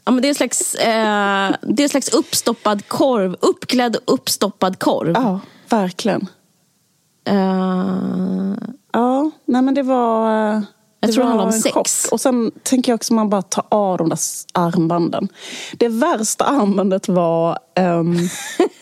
[0.05, 4.79] ja, men det, är en slags, eh, det är en slags uppstoppad korv, uppklädd uppstoppad
[4.79, 5.13] korv.
[5.15, 6.29] Ja, verkligen.
[7.31, 8.55] Uh...
[8.93, 10.63] Ja, nej men det var...
[11.07, 11.75] Jag tror det handlar om sex.
[11.75, 12.13] Chock.
[12.13, 14.19] Och sen tänker jag också att man bara tar av de där
[14.53, 15.29] armbanden.
[15.79, 18.29] Det värsta armbandet var um,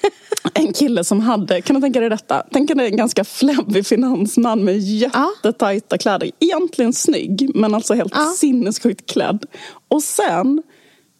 [0.54, 2.42] en kille som hade, kan du tänka dig detta?
[2.52, 6.30] Tänk dig en ganska fläbbig finansman med jättetajta kläder.
[6.40, 8.34] Egentligen snygg, men alltså helt ja.
[8.36, 9.44] sinnessjukt klädd.
[9.88, 10.62] Och sen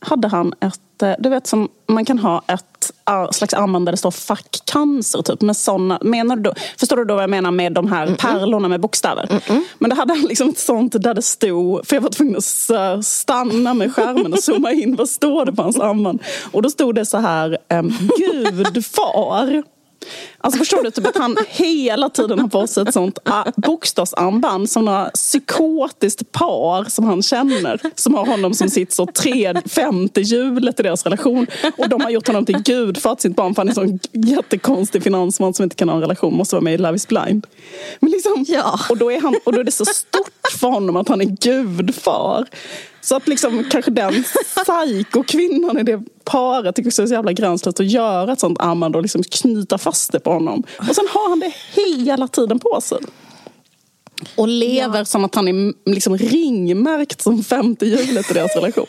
[0.01, 0.81] hade han ett
[1.19, 2.65] du vet som man kan ha ett
[3.31, 7.05] slags armband där det står fuck cancer typ med såna, menar du då, förstår du
[7.05, 8.21] då vad jag menar med de här mm -mm.
[8.21, 9.41] pärlorna med bokstäver?
[9.49, 13.05] Mm Men det hade liksom ett sånt där det stod, för jag var tvungen att
[13.07, 16.23] stanna med skärmen och zooma in, vad står det på hans armband?
[16.53, 19.74] Och då stod det så här, um, gudfar.
[20.39, 24.71] Alltså förstår du typ att han hela tiden har på sig ett sånt ah, bokstavsarmband
[24.71, 27.81] som några psykotiskt par som han känner.
[27.95, 31.47] Som har honom som sitt så tre, femte hjulet i deras relation.
[31.79, 33.99] Och de har gjort honom till gudfar till sitt barn för han är en sån
[34.13, 36.37] jättekonstig finansman som inte kan ha en relation.
[36.37, 37.47] Måste vara med i Love is blind.
[38.01, 38.81] Men liksom, ja.
[38.91, 41.25] och, då är han, och då är det så stort för honom att han är
[41.25, 42.47] gudfar.
[43.05, 44.25] Så att liksom kanske den
[44.65, 48.97] psykokvinnan i det paret tycker det är så jävla gränslöst att göra ett sånt armband
[48.97, 50.63] och liksom knyta fast det på honom.
[50.89, 51.53] Och sen har han det
[51.83, 52.99] hela tiden på sig.
[54.37, 55.05] Och lever ja.
[55.05, 58.87] som att han är liksom ringmärkt som femte hjulet i deras relation.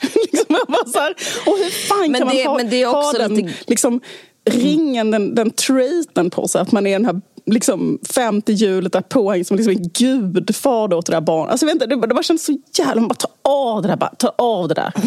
[0.00, 1.14] liksom bara så här,
[1.46, 3.54] och hur fan men kan det, man ha, men det är också ha den lite...
[3.66, 4.00] liksom,
[4.44, 6.60] ringen, den, den traiten på sig?
[6.60, 11.02] Att man är den här liksom femte hjulet är påhäng som liksom en gudfar då
[11.02, 11.52] till det där barnet.
[11.52, 12.94] Alltså, det, det bara kändes så jävla...
[12.94, 14.92] Man bara ta av det där, bara, ta av det där.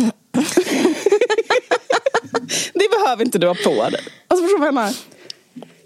[2.73, 4.01] det behöver inte du ha på dig.
[4.27, 4.93] Alltså förstår du vad jag menar?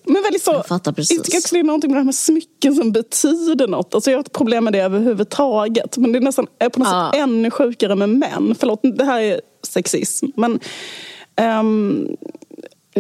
[0.05, 1.11] Men väldigt så, jag precis.
[1.11, 3.93] Jag också det är någonting med det här med smycken som betyder något.
[3.95, 5.97] Alltså jag har ett problem med det överhuvudtaget.
[5.97, 7.09] Men det är nästan är på något ja.
[7.13, 8.55] sätt ännu sjukare med män.
[8.59, 10.25] Förlåt, det här är sexism.
[10.35, 10.59] Men
[11.59, 12.07] um,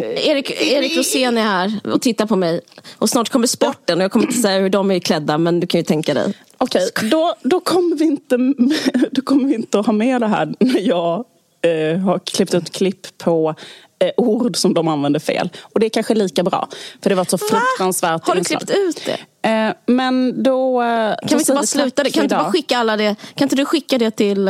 [0.03, 2.61] Erik, Erik Rosén är här och tittar på mig.
[2.97, 5.67] Och snart kommer sporten och jag kommer inte säga hur de är klädda men du
[5.67, 6.33] kan ju tänka dig.
[6.57, 8.37] Okej, okay, då, då, kommer vi inte,
[9.11, 11.25] då kommer vi inte att ha med det här när jag
[11.61, 13.55] eh, har klippt ut klipp på
[13.99, 15.49] eh, ord som de använder fel.
[15.61, 16.67] Och det är kanske lika bra.
[17.03, 19.49] För det var ett så fruktansvärt Har du klippt ut det?
[19.49, 20.81] Eh, men då...
[20.81, 22.11] Eh, kan vi inte bara sluta det?
[22.11, 23.15] Kan, inte bara skicka alla det?
[23.35, 24.49] kan inte du skicka det till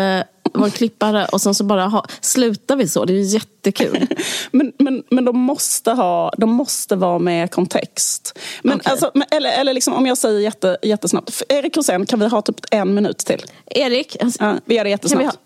[0.54, 3.06] vår klippare och sen så bara ha, slutar vi så.
[3.06, 4.08] Det är jättekul.
[4.52, 8.40] men, men, men de, måste ha, de måste vara med kontext.
[8.64, 8.92] Men, okay.
[8.92, 11.44] alltså, eller eller liksom, om jag säger jätte, jättesnabbt.
[11.50, 13.46] Erik Rosén, kan vi ha typ en minut till?
[13.66, 14.24] Erik?
[14.24, 15.38] Alltså, ja, vi gör det jättesnabbt.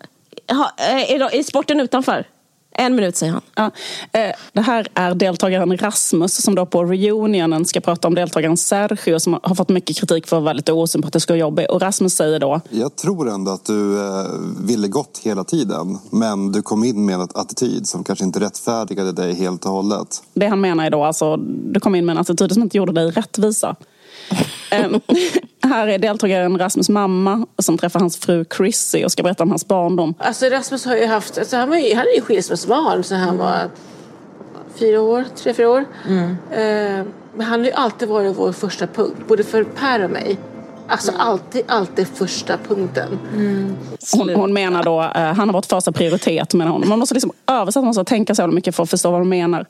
[0.48, 2.26] Ha, ha, eh, är, är sporten utanför?
[2.74, 3.42] En minut säger han.
[3.54, 3.70] Ja.
[4.20, 9.20] Eh, det här är deltagaren Rasmus som då på reunionen ska prata om deltagaren Sergio
[9.20, 11.66] som har fått mycket kritik för att vara lite osympatisk och jobbig.
[11.70, 12.60] Och Rasmus säger då...
[12.70, 14.26] Jag tror ändå att du eh,
[14.66, 19.12] ville gott hela tiden men du kom in med en attityd som kanske inte rättfärdigade
[19.12, 20.22] dig helt och hållet.
[20.34, 21.36] Det han menar är då alltså,
[21.72, 23.76] du kom in med en attityd som inte gjorde dig rättvisa.
[24.84, 25.00] Um,
[25.70, 29.68] här är deltagaren Rasmus mamma som träffar hans fru Chrissy och ska berätta om hans
[29.68, 30.14] barndom.
[30.18, 33.38] Alltså Rasmus har ju haft, alltså han, var ju, han hade ju skilsmässobarn så han
[33.38, 33.70] var
[34.74, 35.84] fyra år, tre, fyra år.
[36.08, 36.30] Mm.
[36.30, 37.06] Uh,
[37.36, 40.38] men han har ju alltid varit vår första punkt, både för Per och mig.
[40.88, 41.20] Alltså mm.
[41.20, 43.18] alltid, alltid första punkten.
[43.32, 43.76] Mm.
[44.12, 46.88] Hon, hon, menar då, uh, han har varit första prioritet menar hon.
[46.88, 49.66] Man måste liksom översätta, man måste tänka så mycket för att förstå vad hon menar.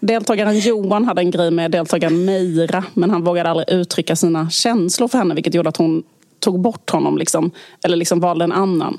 [0.00, 5.08] Deltagaren Johan hade en grej med deltagaren Meira men han vågade aldrig uttrycka sina känslor
[5.08, 6.02] för henne vilket gjorde att hon
[6.40, 7.50] tog bort honom liksom,
[7.84, 8.98] eller liksom valde en annan.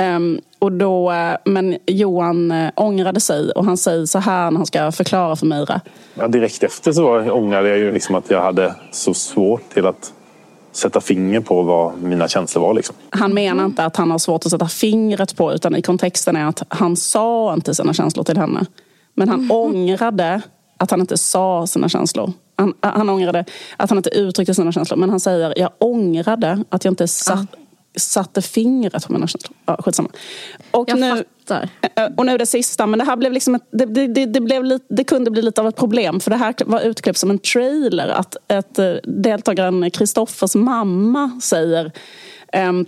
[0.00, 4.58] Um, och då, uh, men Johan uh, ångrade sig och han säger så här när
[4.58, 5.80] han ska förklara för Meira.
[6.14, 10.12] Ja, direkt efter så ångrade jag ju liksom att jag hade så svårt till att
[10.76, 12.74] sätta finger på vad mina känslor var.
[12.74, 12.96] Liksom.
[13.10, 16.46] Han menar inte att han har svårt att sätta fingret på utan i kontexten är
[16.46, 18.66] att han sa inte sina känslor till henne.
[19.14, 19.50] Men han mm.
[19.50, 20.42] ångrade
[20.76, 22.32] att han inte sa sina känslor.
[22.56, 23.44] Han, han ångrade
[23.76, 24.98] att han inte uttryckte sina känslor.
[24.98, 27.48] Men han säger, jag ångrade att jag inte satt.
[27.96, 29.56] Satte fingret på mina känslor.
[29.66, 30.08] Ja, skitsamma.
[30.70, 31.68] Och jag nu, fattar.
[31.96, 34.64] Eh, och nu det sista, men det här blev liksom ett, det, det, det, blev
[34.64, 36.20] lite, det kunde bli lite av ett problem.
[36.20, 38.08] För det här var utklippt som en trailer.
[38.08, 41.92] Att ett, eh, deltagaren Kristoffers mamma säger
[42.68, 42.86] um,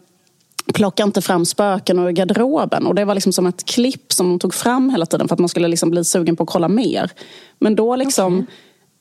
[0.74, 2.86] plocka inte fram spöken ur garderoben.
[2.86, 5.40] Och det var liksom som ett klipp som de tog fram hela tiden för att
[5.40, 7.10] man skulle liksom bli sugen på att kolla mer.
[7.58, 8.54] Men då liksom okay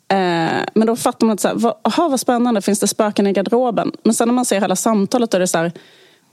[0.08, 3.28] eh, men då fattar man att så här, vad, aha, vad spännande, finns det spöken
[3.28, 3.92] i garderoben?
[4.04, 5.72] Men sen när man ser hela samtalet då är det så här,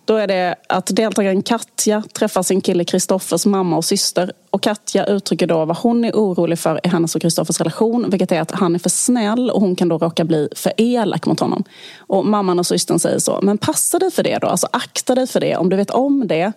[0.05, 4.33] då är det att deltagaren Katja träffar sin kille Kristoffers mamma och syster.
[4.51, 8.11] Och Katja uttrycker då vad hon är orolig för i hennes och Kristoffers relation.
[8.11, 11.27] Vilket är att han är för snäll och hon kan då råka bli för elak
[11.27, 11.65] mot honom.
[11.99, 14.47] Och mamman och systern säger så, men passa dig för det då.
[14.47, 16.53] Alltså akta dig för det om du vet om det.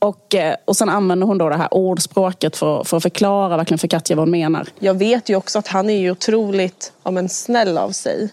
[0.00, 3.78] Och, eh, och sen använder hon då det här ordspråket för, för att förklara verkligen
[3.78, 4.68] för Katja vad hon menar.
[4.78, 8.30] Jag vet ju också att han är ju otroligt ja, men snäll av sig.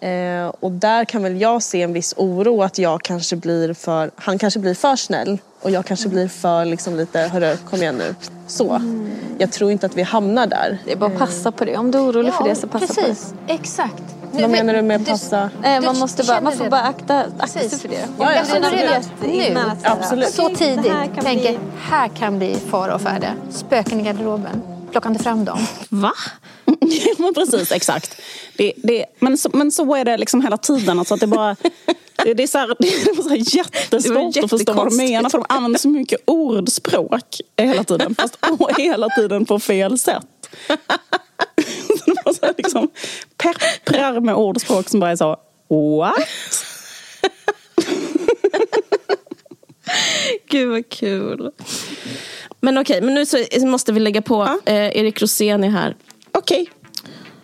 [0.00, 4.10] Eh, och där kan väl jag se en viss oro att jag kanske blir för,
[4.16, 7.96] han kanske blir för snäll och jag kanske blir för liksom lite, hörru kom igen
[7.96, 8.14] nu.
[8.46, 8.70] Så.
[8.70, 9.10] Mm.
[9.38, 10.78] Jag tror inte att vi hamnar där.
[10.84, 11.76] Det är bara att passa på det.
[11.76, 13.30] Om du är orolig ja, för det så passa precis.
[13.30, 13.54] på det.
[13.54, 14.13] Exakt.
[14.40, 15.50] Vad menar du med passa?
[15.64, 18.08] Eh, man, måste bara, man får bara akta, akta sig för det.
[18.18, 18.70] Ja, ja, ja,
[19.20, 20.28] nu, Absolut.
[20.28, 21.58] så tidigt, tänker bli...
[21.80, 23.34] här kan bli fara och färde.
[23.50, 24.62] Spöken i garderoben.
[24.90, 25.66] Plocka inte fram dem.
[25.88, 26.12] Va?
[27.34, 28.20] precis, exakt.
[28.56, 30.98] Det, det, men, så, men så är det liksom hela tiden.
[30.98, 31.56] Alltså att det, bara,
[32.24, 35.30] det, det är så, här, det är så här jättesvårt att förstå vad de menar.
[35.30, 38.14] För de använder så mycket ordspråk hela tiden.
[38.14, 38.38] Fast
[38.78, 40.26] hela tiden på fel sätt.
[42.30, 42.90] de så liksom,
[43.36, 45.36] pepprar med ordspråk som bara är så
[45.68, 46.28] what?
[50.48, 51.50] Gud vad kul.
[52.60, 54.34] Men okej, men nu så måste vi lägga på.
[54.34, 54.72] Ja.
[54.72, 55.96] Eh, Erik Rosén är här.
[56.32, 56.62] Okej.
[56.62, 56.74] Okay.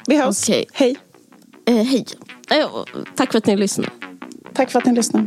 [0.07, 0.49] Vi hörs.
[0.49, 0.65] Okay.
[0.73, 0.97] Hej.
[1.67, 2.07] Eh, hej.
[2.51, 2.69] Eh,
[3.17, 3.91] tack för att ni lyssnade.
[4.55, 5.27] Tack för att ni lyssnade.